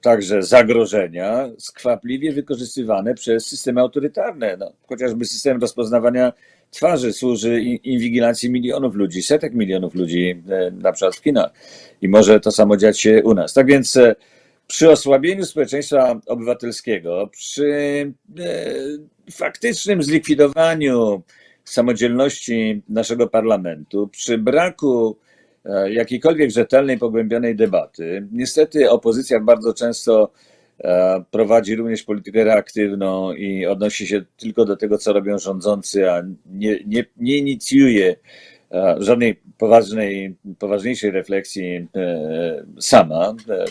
także 0.00 0.42
zagrożenia 0.42 1.48
skwapliwie 1.58 2.32
wykorzystywane 2.32 3.14
przez 3.14 3.46
systemy 3.46 3.80
autorytarne. 3.80 4.56
No, 4.56 4.72
chociażby 4.88 5.24
system 5.24 5.60
rozpoznawania 5.60 6.32
twarzy 6.70 7.12
służy 7.12 7.60
inwigilacji 7.60 8.50
milionów 8.50 8.94
ludzi, 8.94 9.22
setek 9.22 9.54
milionów 9.54 9.94
ludzi, 9.94 10.42
e, 10.50 10.70
na 10.70 10.92
przykład 10.92 11.16
w 11.16 11.22
Chinach. 11.22 11.50
I 12.02 12.08
może 12.08 12.40
to 12.40 12.52
samo 12.52 12.76
dziać 12.76 13.00
się 13.00 13.22
u 13.24 13.34
nas. 13.34 13.54
Tak 13.54 13.66
więc 13.66 13.96
e, 13.96 14.14
przy 14.66 14.90
osłabieniu 14.90 15.44
społeczeństwa 15.44 16.20
obywatelskiego, 16.26 17.28
przy 17.32 17.72
e, 18.38 19.32
faktycznym 19.32 20.02
zlikwidowaniu 20.02 21.22
samodzielności 21.64 22.82
naszego 22.88 23.28
parlamentu, 23.28 24.08
przy 24.08 24.38
braku 24.38 25.16
e, 25.18 25.29
jakiejkolwiek 25.90 26.50
rzetelnej, 26.50 26.98
pogłębionej 26.98 27.56
debaty. 27.56 28.28
Niestety 28.32 28.90
opozycja 28.90 29.40
bardzo 29.40 29.74
często 29.74 30.32
e, 30.78 31.24
prowadzi 31.30 31.76
również 31.76 32.02
politykę 32.02 32.44
reaktywną 32.44 33.32
i 33.32 33.66
odnosi 33.66 34.06
się 34.06 34.22
tylko 34.36 34.64
do 34.64 34.76
tego, 34.76 34.98
co 34.98 35.12
robią 35.12 35.38
rządzący, 35.38 36.10
a 36.10 36.22
nie, 36.46 36.78
nie, 36.86 37.04
nie 37.16 37.36
inicjuje 37.36 38.16
e, 38.72 38.96
żadnej 38.98 39.40
poważnej, 39.58 40.36
poważniejszej 40.58 41.10
refleksji 41.10 41.88
e, 41.96 42.64
sama 42.80 43.34
e, 43.48 43.64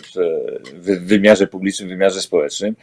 w, 0.73 1.06
wymiarze 1.06 1.47
publicznym, 1.47 1.89
w 1.89 1.91
wymiarze 1.91 2.21
społecznym. 2.21 2.75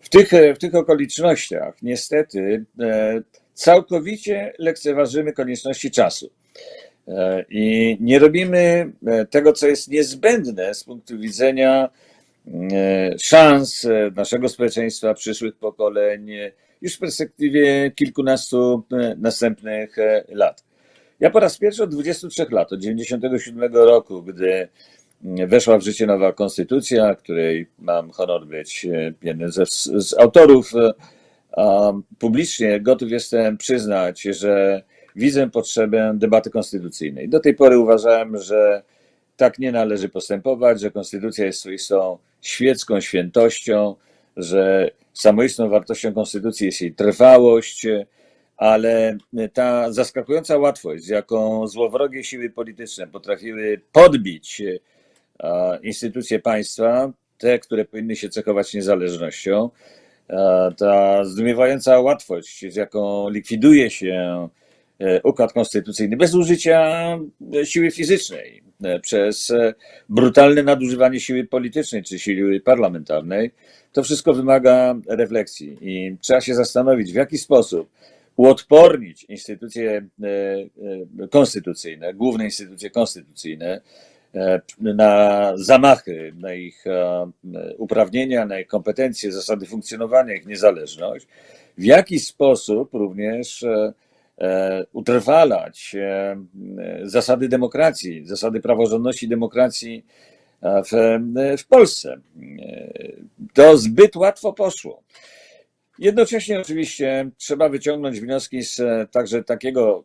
W 0.00 0.08
tych, 0.08 0.30
w 0.54 0.58
tych 0.58 0.74
okolicznościach 0.74 1.82
niestety 1.82 2.64
e, 2.80 3.22
całkowicie 3.54 4.52
lekceważymy 4.58 5.32
konieczności 5.32 5.90
czasu. 5.90 6.30
I 7.50 7.96
nie 8.00 8.18
robimy 8.18 8.92
e, 9.06 9.26
tego, 9.26 9.52
co 9.52 9.66
jest 9.66 9.88
niezbędne 9.88 10.74
z 10.74 10.84
punktu 10.84 11.18
widzenia 11.18 11.88
e, 12.48 13.18
szans 13.18 13.84
e, 13.84 14.10
naszego 14.16 14.48
społeczeństwa, 14.48 15.14
przyszłych 15.14 15.56
pokoleń, 15.56 16.30
już 16.82 16.94
w 16.94 16.98
perspektywie 16.98 17.90
kilkunastu 17.90 18.82
następnych 19.16 19.96
lat. 20.28 20.64
Ja 21.20 21.30
po 21.30 21.40
raz 21.40 21.58
pierwszy 21.58 21.82
od 21.82 21.90
23 21.90 22.46
lat, 22.50 22.72
od 22.72 22.80
97 22.80 23.74
roku, 23.74 24.22
gdy 24.22 24.68
mm, 25.24 25.48
weszła 25.48 25.78
w 25.78 25.82
życie 25.82 26.06
nowa 26.06 26.32
konstytucja, 26.32 27.14
której 27.14 27.66
mam 27.78 28.10
honor 28.10 28.46
być 28.46 28.86
jednym 29.22 29.52
z 29.52 30.14
autorów, 30.18 30.72
publicznie 32.18 32.80
gotów 32.80 33.10
jestem 33.10 33.56
przyznać, 33.56 34.22
że 34.22 34.82
widzę 35.16 35.50
potrzebę 35.50 36.12
debaty 36.14 36.50
konstytucyjnej. 36.50 37.28
Do 37.28 37.40
tej 37.40 37.54
pory 37.54 37.78
uważałem, 37.78 38.38
że 38.38 38.82
tak 39.36 39.58
nie 39.58 39.72
należy 39.72 40.08
postępować, 40.08 40.80
że 40.80 40.90
konstytucja 40.90 41.46
jest 41.46 41.60
swoistą 41.60 42.18
świecką 42.40 43.00
świętością, 43.00 43.94
że 44.36 44.90
samoistną 45.14 45.68
wartością 45.68 46.14
konstytucji 46.14 46.66
jest 46.66 46.80
jej 46.80 46.94
trwałość, 46.94 47.86
ale 48.56 49.18
ta 49.52 49.92
zaskakująca 49.92 50.58
łatwość, 50.58 51.04
z 51.04 51.08
jaką 51.08 51.66
złowrogie 51.66 52.24
siły 52.24 52.50
polityczne 52.50 53.06
potrafiły 53.06 53.80
podbić 53.92 54.62
instytucje 55.82 56.38
państwa, 56.38 57.12
te, 57.38 57.58
które 57.58 57.84
powinny 57.84 58.16
się 58.16 58.28
cechować 58.28 58.74
niezależnością, 58.74 59.70
ta 60.76 61.24
zdumiewająca 61.24 62.00
łatwość, 62.00 62.64
z 62.72 62.76
jaką 62.76 63.28
likwiduje 63.28 63.90
się 63.90 64.48
układ 65.22 65.52
konstytucyjny 65.52 66.16
bez 66.16 66.34
użycia 66.34 66.80
e, 67.54 67.66
siły 67.66 67.90
fizycznej, 67.90 68.62
e, 68.82 69.00
przez 69.00 69.50
e, 69.50 69.74
brutalne 70.08 70.62
nadużywanie 70.62 71.20
siły 71.20 71.44
politycznej 71.44 72.02
czy 72.02 72.18
siły 72.18 72.60
parlamentarnej, 72.60 73.50
to 73.92 74.02
wszystko 74.02 74.34
wymaga 74.34 74.94
refleksji 75.08 75.76
i 75.80 76.16
trzeba 76.20 76.40
się 76.40 76.54
zastanowić, 76.54 77.12
w 77.12 77.14
jaki 77.14 77.38
sposób 77.38 77.88
uodpornić 78.36 79.24
instytucje 79.24 79.90
e, 79.92 80.26
e, 81.24 81.28
konstytucyjne, 81.28 82.14
główne 82.14 82.44
instytucje 82.44 82.90
konstytucyjne 82.90 83.80
e, 84.34 84.60
na 84.80 85.52
zamachy, 85.56 86.32
na 86.38 86.54
ich 86.54 86.86
e, 86.86 87.26
uprawnienia, 87.78 88.46
na 88.46 88.60
ich 88.60 88.66
kompetencje, 88.66 89.32
zasady 89.32 89.66
funkcjonowania, 89.66 90.34
ich 90.34 90.46
niezależność, 90.46 91.26
w 91.78 91.84
jaki 91.84 92.18
sposób 92.18 92.94
również 92.94 93.62
e, 93.62 93.68
e, 93.68 93.92
utrwalać 94.92 95.94
e, 95.98 96.36
zasady 97.02 97.48
demokracji, 97.48 98.26
zasady 98.26 98.60
praworządności 98.60 99.28
demokracji 99.28 100.04
e, 100.62 100.82
w, 100.82 101.18
w 101.62 101.66
Polsce. 101.66 102.12
E, 102.12 102.92
To 103.54 103.76
zbyt 103.78 104.16
łatwo 104.16 104.52
poszło. 104.52 105.02
Jednocześnie 105.98 106.60
oczywiście 106.60 107.30
trzeba 107.36 107.68
wyciągnąć 107.68 108.20
wnioski 108.20 108.62
z 108.62 108.80
e, 108.80 109.06
także 109.10 109.44
takiego 109.44 110.04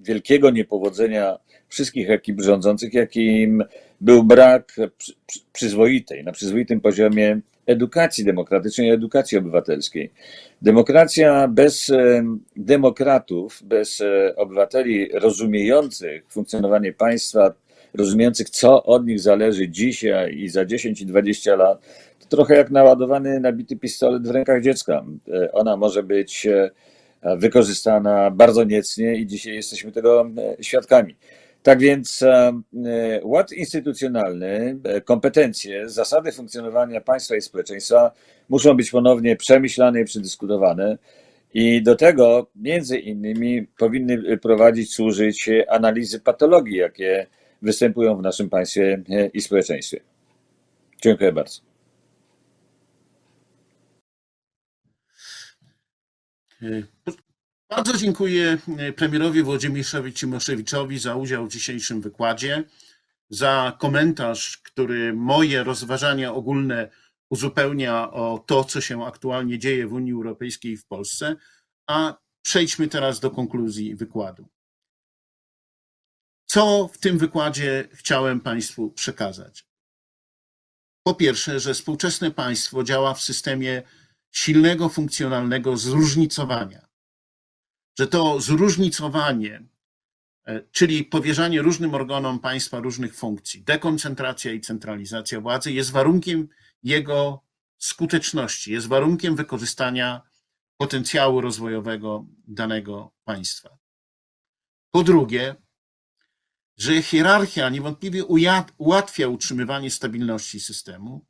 wielkiego 0.00 0.50
niepowodzenia 0.50 1.38
wszystkich 1.68 2.10
ekip 2.10 2.40
rządzących, 2.40 2.94
jakim 2.94 3.64
był 4.00 4.24
brak 4.24 4.76
przy- 4.98 5.14
przy- 5.26 5.40
przyzwoitej, 5.52 6.24
na 6.24 6.32
przyzwoitym 6.32 6.80
poziomie 6.80 7.40
edukacji 7.66 8.24
demokratycznej, 8.24 8.90
edukacji 8.90 9.38
obywatelskiej. 9.38 10.12
Demokracja 10.62 11.48
bez 11.48 11.90
e, 11.90 12.24
demokratów, 12.56 13.62
bez 13.64 14.00
e, 14.00 14.36
obywateli 14.36 15.08
rozumiejących 15.12 16.24
funkcjonowanie 16.28 16.92
państwa, 16.92 17.54
rozumiejących, 17.94 18.50
co 18.50 18.82
od 18.82 19.06
nich 19.06 19.20
zależy 19.20 19.68
dzisiaj 19.68 20.38
i 20.38 20.48
za 20.48 20.64
10 20.64 21.00
i 21.00 21.06
20 21.06 21.56
lat, 21.56 21.78
to 22.18 22.36
trochę 22.36 22.56
jak 22.56 22.70
naładowany, 22.70 23.40
nabity 23.40 23.76
pistolet 23.76 24.28
w 24.28 24.30
rękach 24.30 24.62
dziecka. 24.62 25.04
E, 25.32 25.52
Ona 25.52 25.76
może 25.76 26.02
być 26.02 26.48
wykorzystana 27.36 28.30
bardzo 28.30 28.64
niecnie 28.64 29.16
i 29.16 29.26
dzisiaj 29.26 29.54
jesteśmy 29.54 29.92
tego 29.92 30.30
świadkami. 30.60 31.16
Tak 31.62 31.78
więc 31.78 32.22
e, 32.22 32.52
e, 32.86 33.20
ład 33.22 33.52
instytucjonalny, 33.52 34.78
e, 34.84 35.00
kompetencje, 35.00 35.88
zasady 35.88 36.32
funkcjonowania 36.32 37.00
państwa 37.00 37.36
i 37.36 37.40
społeczeństwa 37.40 38.12
muszą 38.48 38.74
być 38.76 38.90
ponownie 38.90 39.36
przemyślane 39.36 40.00
i 40.00 40.04
przedyskutowane. 40.04 40.98
I 41.54 41.82
do 41.82 41.96
tego 41.96 42.46
między 42.56 42.98
innymi 42.98 43.66
powinny 43.66 44.38
prowadzić, 44.38 44.94
służyć 44.94 45.50
analizy 45.68 46.20
patologii, 46.20 46.76
jakie 46.76 47.26
występują 47.62 48.16
w 48.16 48.22
naszym 48.22 48.50
państwie 48.50 49.02
e, 49.10 49.26
i 49.26 49.40
społeczeństwie. 49.40 50.00
Dziękuję 51.02 51.32
bardzo. 51.32 51.60
Bardzo 57.76 57.96
dziękuję 57.96 58.58
e, 58.78 58.92
premierowi 58.92 59.42
Włodzimierzowi 59.42 60.12
Cimoszewiczowi 60.12 60.98
za 60.98 61.16
udział 61.16 61.46
w 61.46 61.52
dzisiejszym 61.52 62.00
wykładzie, 62.00 62.64
za 63.30 63.76
komentarz, 63.80 64.58
który 64.58 65.12
moje 65.12 65.64
rozważania 65.64 66.34
ogólne 66.34 66.90
uzupełnia 67.30 68.10
o 68.10 68.44
to, 68.46 68.64
co 68.64 68.80
się 68.80 69.04
aktualnie 69.04 69.58
dzieje 69.58 69.86
w 69.86 69.92
Unii 69.92 70.12
Europejskiej 70.12 70.72
i 70.72 70.76
w 70.76 70.86
Polsce. 70.86 71.36
A 71.86 72.18
przejdźmy 72.42 72.88
teraz 72.88 73.20
do 73.20 73.30
konkluzji 73.30 73.96
wykładu. 73.96 74.48
Co 76.46 76.90
w 76.92 76.98
tym 76.98 77.18
wykładzie 77.18 77.88
chciałem 77.92 78.40
Państwu 78.40 78.90
przekazać? 78.90 79.66
Po 81.06 81.14
pierwsze, 81.14 81.60
że 81.60 81.74
współczesne 81.74 82.30
państwo 82.30 82.84
działa 82.84 83.14
w 83.14 83.22
systemie 83.22 83.82
silnego, 84.32 84.88
funkcjonalnego 84.88 85.76
zróżnicowania. 85.76 86.91
Że 87.98 88.06
to 88.06 88.40
zróżnicowanie, 88.40 89.62
e, 90.46 90.62
czyli 90.70 91.04
powierzanie 91.04 91.62
różnym 91.62 91.94
organom 91.94 92.38
państwa 92.38 92.80
różnych 92.80 93.16
funkcji, 93.16 93.62
dekoncentracja 93.62 94.52
i 94.52 94.60
centralizacja 94.60 95.40
władzy 95.40 95.72
jest 95.72 95.90
warunkiem 95.90 96.48
jego 96.82 97.44
skuteczności, 97.78 98.72
jest 98.72 98.86
warunkiem 98.86 99.36
wykorzystania 99.36 100.22
potencjału 100.76 101.40
rozwojowego 101.40 102.26
danego 102.48 103.12
państwa. 103.24 103.78
Po 104.90 105.02
drugie, 105.02 105.54
że 106.76 107.02
hierarchia 107.02 107.68
niewątpliwie 107.68 108.24
ułatwia 108.78 109.28
utrzymywanie 109.28 109.90
stabilności 109.90 110.60
systemu, 110.60 111.26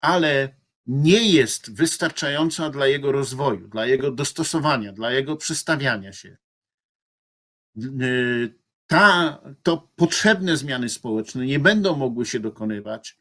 ale 0.00 0.56
nie 0.86 1.32
jest 1.32 1.74
wystarczająca 1.74 2.70
dla 2.70 2.86
jego 2.86 3.12
rozwoju, 3.12 3.68
dla 3.68 3.86
jego 3.86 4.10
dostosowania, 4.10 4.92
dla 4.92 5.10
jego 5.12 5.36
przestawiania 5.36 6.12
się. 6.12 6.36
Yy, 7.74 8.54
Ta, 8.88 9.42
to 9.62 9.88
potrzebne 9.96 10.56
zmiany 10.56 10.88
społeczne 10.88 11.46
nie 11.46 11.58
będą 11.58 11.96
mogły 11.96 12.26
się 12.26 12.40
dokonywać, 12.40 13.18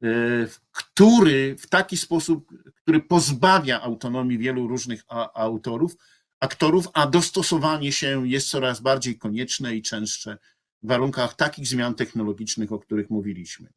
yy, 0.00 0.48
który 0.72 1.56
w 1.58 1.66
taki 1.66 1.96
sposób, 1.96 2.52
który 2.82 3.00
pozbawia 3.00 3.80
autonomii 3.80 4.38
wielu 4.38 4.68
różnych 4.68 5.04
autorów, 5.34 5.96
aktorów, 6.40 6.88
a 6.94 7.06
dostosowanie 7.06 7.92
się 7.92 8.28
jest 8.28 8.50
coraz 8.50 8.80
bardziej 8.80 9.18
konieczne 9.18 9.76
i 9.76 9.82
częstsze 9.82 10.38
w 10.82 10.88
warunkach 10.88 11.34
takich 11.34 11.66
zmian 11.66 11.94
technologicznych, 11.94 12.72
o 12.72 12.78
których 12.78 13.10
mówiliśmy. 13.10 13.72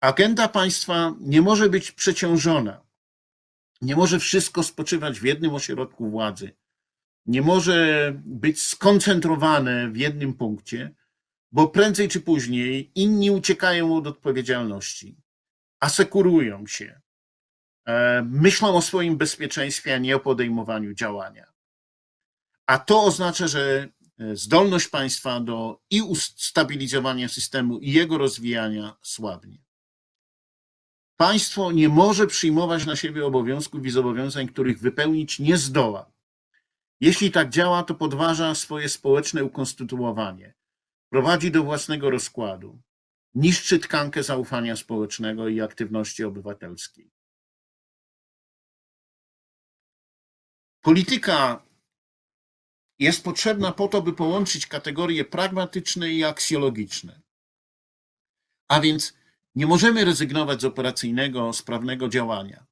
Agenda 0.00 0.48
państwa 0.48 1.14
nie 1.20 1.42
może 1.42 1.68
być 1.68 1.92
przeciążona. 1.92 2.86
Nie 3.80 3.96
może 3.96 4.18
wszystko 4.18 4.62
spoczywać 4.62 5.20
w 5.20 5.24
jednym 5.24 5.54
ośrodku 5.54 6.10
władzy. 6.10 6.56
Nie 7.26 7.42
może 7.42 8.12
być 8.24 8.62
skoncentrowane 8.62 9.90
w 9.90 9.96
jednym 9.96 10.34
punkcie, 10.34 10.94
bo 11.52 11.68
prędzej 11.68 12.08
czy 12.08 12.20
później 12.20 12.92
inni 12.94 13.30
uciekają 13.30 13.96
od 13.96 14.06
odpowiedzialności, 14.06 15.16
asekurują 15.80 16.66
się, 16.66 17.00
e, 17.86 18.22
myślą 18.22 18.76
o 18.76 18.82
swoim 18.82 19.16
bezpieczeństwie, 19.16 19.94
a 19.94 19.98
nie 19.98 20.16
o 20.16 20.20
podejmowaniu 20.20 20.94
działania. 20.94 21.52
A 22.66 22.78
to 22.78 23.02
oznacza, 23.02 23.48
że 23.48 23.88
e, 24.18 24.36
zdolność 24.36 24.88
państwa 24.88 25.40
do 25.40 25.80
i 25.90 26.02
ustabilizowania 26.02 27.28
systemu, 27.28 27.78
i 27.78 27.92
jego 27.92 28.18
rozwijania 28.18 28.96
słabnie. 29.02 29.65
Państwo 31.16 31.72
nie 31.72 31.88
może 31.88 32.26
przyjmować 32.26 32.86
na 32.86 32.96
siebie 32.96 33.26
obowiązków 33.26 33.86
i 33.86 33.90
zobowiązań, 33.90 34.48
których 34.48 34.80
wypełnić 34.80 35.38
nie 35.38 35.56
zdoła. 35.56 36.12
Jeśli 37.00 37.30
tak 37.30 37.48
działa, 37.48 37.82
to 37.82 37.94
podważa 37.94 38.54
swoje 38.54 38.88
społeczne 38.88 39.44
ukonstytuowanie, 39.44 40.54
prowadzi 41.10 41.50
do 41.50 41.64
własnego 41.64 42.10
rozkładu, 42.10 42.82
niszczy 43.34 43.78
tkankę 43.78 44.22
zaufania 44.22 44.76
społecznego 44.76 45.48
i 45.48 45.60
aktywności 45.60 46.24
obywatelskiej. 46.24 47.10
Polityka 50.80 51.66
jest 52.98 53.24
potrzebna 53.24 53.72
po 53.72 53.88
to, 53.88 54.02
by 54.02 54.12
połączyć 54.12 54.66
kategorie 54.66 55.24
pragmatyczne 55.24 56.12
i 56.12 56.24
aksjologiczne. 56.24 57.20
A 58.68 58.80
więc 58.80 59.14
nie 59.56 59.66
możemy 59.66 60.04
rezygnować 60.04 60.60
z 60.60 60.64
operacyjnego, 60.64 61.52
sprawnego 61.52 62.08
działania, 62.08 62.66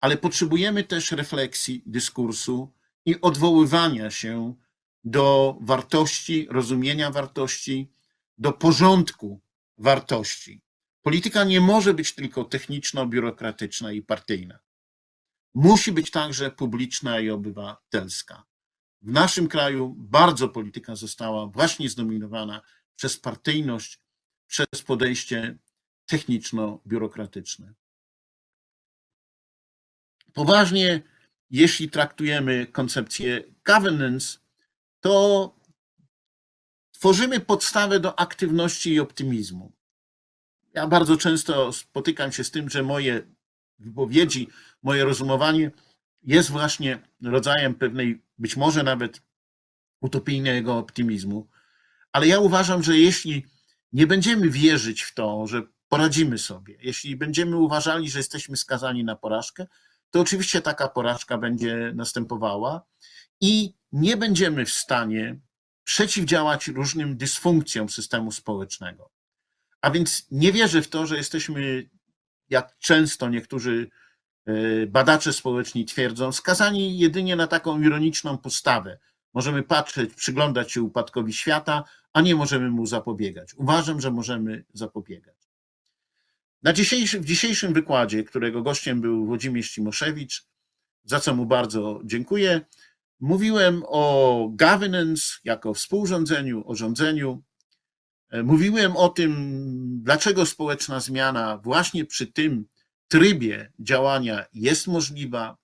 ale 0.00 0.16
potrzebujemy 0.16 0.84
też 0.84 1.12
refleksji, 1.12 1.82
dyskursu 1.86 2.72
i 3.04 3.20
odwoływania 3.20 4.10
się 4.10 4.54
do 5.04 5.58
wartości, 5.60 6.46
rozumienia 6.50 7.10
wartości, 7.10 7.90
do 8.38 8.52
porządku 8.52 9.40
wartości. 9.78 10.62
Polityka 11.02 11.44
nie 11.44 11.60
może 11.60 11.94
być 11.94 12.14
tylko 12.14 12.44
techniczno-biurokratyczna 12.44 13.92
i 13.92 14.02
partyjna. 14.02 14.58
Musi 15.54 15.92
być 15.92 16.10
także 16.10 16.50
publiczna 16.50 17.20
i 17.20 17.30
obywatelska. 17.30 18.44
W 19.02 19.12
naszym 19.12 19.48
kraju 19.48 19.94
bardzo 19.98 20.48
polityka 20.48 20.96
została 20.96 21.46
właśnie 21.46 21.90
zdominowana 21.90 22.62
przez 22.96 23.16
partyjność, 23.16 24.00
przez 24.46 24.82
podejście 24.86 25.58
techniczno-biurokratyczne. 26.06 27.72
Poważnie, 30.32 31.02
jeśli 31.50 31.90
traktujemy 31.90 32.66
koncepcję 32.66 33.44
governance, 33.64 34.38
to 35.00 35.54
tworzymy 36.92 37.40
podstawę 37.40 38.00
do 38.00 38.18
aktywności 38.18 38.92
i 38.92 39.00
optymizmu. 39.00 39.72
Ja 40.74 40.86
bardzo 40.86 41.16
często 41.16 41.72
spotykam 41.72 42.32
się 42.32 42.44
z 42.44 42.50
tym, 42.50 42.70
że 42.70 42.82
moje 42.82 43.22
wypowiedzi 43.78 44.48
moje 44.82 45.04
rozumowanie 45.04 45.70
jest 46.22 46.50
właśnie 46.50 46.98
rodzajem 47.22 47.74
pewnej, 47.74 48.22
być 48.38 48.56
może 48.56 48.82
nawet 48.82 49.22
utopijnego 50.00 50.78
optymizmu. 50.78 51.48
Ale 52.12 52.26
ja 52.26 52.40
uważam, 52.40 52.82
że 52.82 52.98
jeśli 52.98 53.46
nie 53.92 54.06
będziemy 54.06 54.50
wierzyć 54.50 55.02
w 55.02 55.14
to, 55.14 55.46
że 55.46 55.62
poradzimy 55.88 56.38
sobie, 56.38 56.76
jeśli 56.80 57.16
będziemy 57.16 57.56
uważali, 57.56 58.10
że 58.10 58.18
jesteśmy 58.18 58.56
skazani 58.56 59.04
na 59.04 59.16
porażkę, 59.16 59.66
to 60.10 60.20
oczywiście 60.20 60.62
taka 60.62 60.88
porażka 60.88 61.38
będzie 61.38 61.92
następowała 61.94 62.82
i 63.40 63.74
nie 63.92 64.16
będziemy 64.16 64.64
w 64.64 64.72
stanie 64.72 65.38
przeciwdziałać 65.84 66.68
różnym 66.68 67.16
dysfunkcjom 67.16 67.88
systemu 67.88 68.32
społecznego. 68.32 69.10
A 69.80 69.90
więc 69.90 70.26
nie 70.30 70.52
wierzę 70.52 70.82
w 70.82 70.88
to, 70.88 71.06
że 71.06 71.16
jesteśmy, 71.16 71.90
jak 72.48 72.78
często 72.78 73.28
niektórzy 73.28 73.90
e, 74.46 74.86
badacze 74.86 75.32
społeczni 75.32 75.84
twierdzą, 75.84 76.32
skazani 76.32 76.98
jedynie 76.98 77.36
na 77.36 77.46
taką 77.46 77.80
ironiczną 77.80 78.38
postawę. 78.38 78.98
Możemy 79.34 79.62
patrzeć, 79.62 80.14
przyglądać 80.14 80.72
się 80.72 80.82
upadkowi 80.82 81.32
świata, 81.32 81.84
a 82.12 82.20
nie 82.20 82.34
możemy 82.34 82.70
mu 82.70 82.86
zapobiegać. 82.86 83.54
Uważam, 83.54 84.00
że 84.00 84.10
możemy 84.10 84.64
zapobiegać. 84.72 85.35
Na 86.66 86.72
dzisiejszy, 86.72 87.20
w 87.20 87.24
dzisiejszym 87.24 87.72
wykładzie, 87.72 88.24
którego 88.24 88.62
gościem 88.62 89.00
był 89.00 89.26
Włodzimierz 89.26 89.70
Cimoszewicz, 89.70 90.44
za 91.04 91.20
co 91.20 91.34
mu 91.34 91.46
bardzo 91.46 92.00
dziękuję, 92.04 92.60
mówiłem 93.20 93.82
o 93.86 94.48
governance 94.52 95.22
jako 95.44 95.74
współrządzeniu, 95.74 96.62
o 96.66 96.74
rządzeniu. 96.74 97.42
E, 98.30 98.42
Mówiłem 98.42 98.96
o 98.96 99.08
tym, 99.08 99.32
dlaczego 100.02 100.46
społeczna 100.46 101.00
zmiana 101.00 101.58
właśnie 101.58 102.04
przy 102.04 102.26
tym 102.26 102.66
trybie 103.08 103.72
działania 103.78 104.44
jest 104.52 104.86
możliwa, 104.86 105.56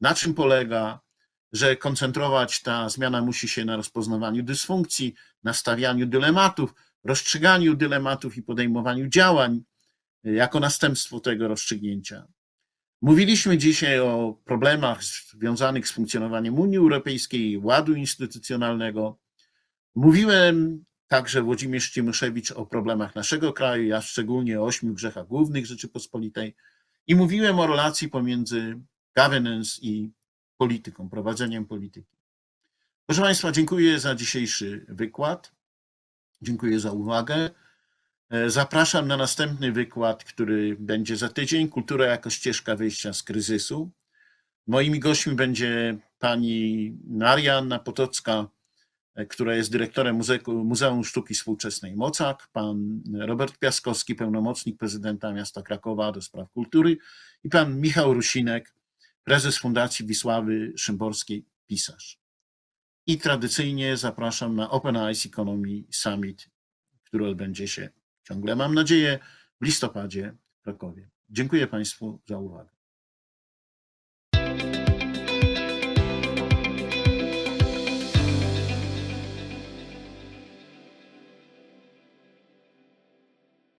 na 0.00 0.14
czym 0.14 0.34
polega, 0.34 1.00
że 1.52 1.76
koncentrować 1.76 2.62
ta 2.62 2.88
zmiana 2.88 3.22
musi 3.22 3.48
się 3.48 3.64
na 3.64 3.76
rozpoznawaniu 3.76 4.42
dysfunkcji, 4.42 5.14
na 5.42 5.54
stawianiu 5.54 6.06
dylematów, 6.06 6.74
rozstrzyganiu 7.04 7.74
dylematów 7.76 8.36
i 8.36 8.42
podejmowaniu 8.42 9.08
działań 9.08 9.62
jako 10.24 10.60
następstwo 10.60 11.20
tego 11.20 11.48
rozstrzygnięcia. 11.48 12.26
Mówiliśmy 13.02 13.58
dzisiaj 13.58 14.00
o 14.00 14.40
problemach 14.44 15.04
związanych 15.04 15.88
z 15.88 15.92
funkcjonowaniem 15.92 16.58
Unii 16.58 16.78
Europejskiej, 16.78 17.58
ładu 17.58 17.94
instytucjonalnego. 17.94 19.18
Mówiłem 19.94 20.84
także 21.08 21.42
Włodzimierz 21.42 21.90
Cimoszewicz 21.90 22.50
o 22.50 22.66
problemach 22.66 23.14
naszego 23.14 23.52
kraju, 23.52 23.84
ja 23.84 24.00
szczególnie 24.00 24.60
o 24.60 24.64
ośmiu 24.64 24.94
grzechach 24.94 25.26
głównych 25.26 25.66
Rzeczypospolitej 25.66 26.56
i 27.06 27.14
mówiłem 27.14 27.58
o 27.58 27.66
relacji 27.66 28.08
pomiędzy 28.08 28.80
governance 29.16 29.80
i 29.82 30.10
polityką, 30.56 31.08
prowadzeniem 31.08 31.66
polityki. 31.66 32.16
Proszę 33.06 33.22
Państwa, 33.22 33.52
dziękuję 33.52 34.00
za 34.00 34.14
dzisiejszy 34.14 34.86
wykład. 34.88 35.52
Dziękuję 36.42 36.80
za 36.80 36.92
uwagę. 36.92 37.50
E, 38.30 38.50
Zapraszam 38.50 39.08
na 39.08 39.16
następny 39.16 39.72
wykład, 39.72 40.24
który 40.24 40.76
będzie 40.78 41.16
za 41.16 41.28
tydzień. 41.28 41.68
Kultura 41.68 42.06
jako 42.06 42.30
ścieżka 42.30 42.76
wyjścia 42.76 43.12
z 43.12 43.22
kryzysu. 43.22 43.90
Moimi 44.66 45.00
gośćmi 45.00 45.34
będzie 45.34 45.98
pani 46.18 46.92
Marianna 47.08 47.78
Potocka, 47.78 48.48
e, 49.14 49.26
która 49.26 49.54
jest 49.54 49.72
dyrektorem 49.72 50.16
Muzeum, 50.16 50.66
Muzeum 50.66 51.04
Sztuki 51.04 51.34
Współczesnej 51.34 51.96
Mocak, 51.96 52.48
pan 52.52 53.02
Robert 53.18 53.58
Piaskowski, 53.58 54.14
pełnomocnik 54.14 54.78
prezydenta 54.78 55.32
miasta 55.32 55.62
Krakowa 55.62 56.12
do 56.12 56.22
spraw 56.22 56.50
kultury 56.50 56.96
i 57.44 57.48
pan 57.48 57.80
Michał 57.80 58.14
Rusinek, 58.14 58.74
prezes 59.24 59.58
Fundacji 59.58 60.06
Wisławy 60.06 60.72
Szymborskiej, 60.76 61.44
pisarz. 61.66 62.18
I 63.06 63.18
tradycyjnie 63.18 63.96
zapraszam 63.96 64.56
na 64.56 64.70
Open 64.70 64.96
Eyes 64.96 65.26
Economy 65.26 65.84
Summit, 65.90 66.50
który 67.04 67.28
odbędzie 67.28 67.68
się 67.68 67.99
ciągle, 68.30 68.56
mam 68.56 68.74
nadzieję, 68.74 69.18
w 69.60 69.64
listopadzie 69.64 70.36
w 70.60 70.62
Krakowie. 70.62 71.10
Dziękuję 71.28 71.66
Państwu 71.66 72.20
za 72.26 72.38
uwagę. 72.38 72.79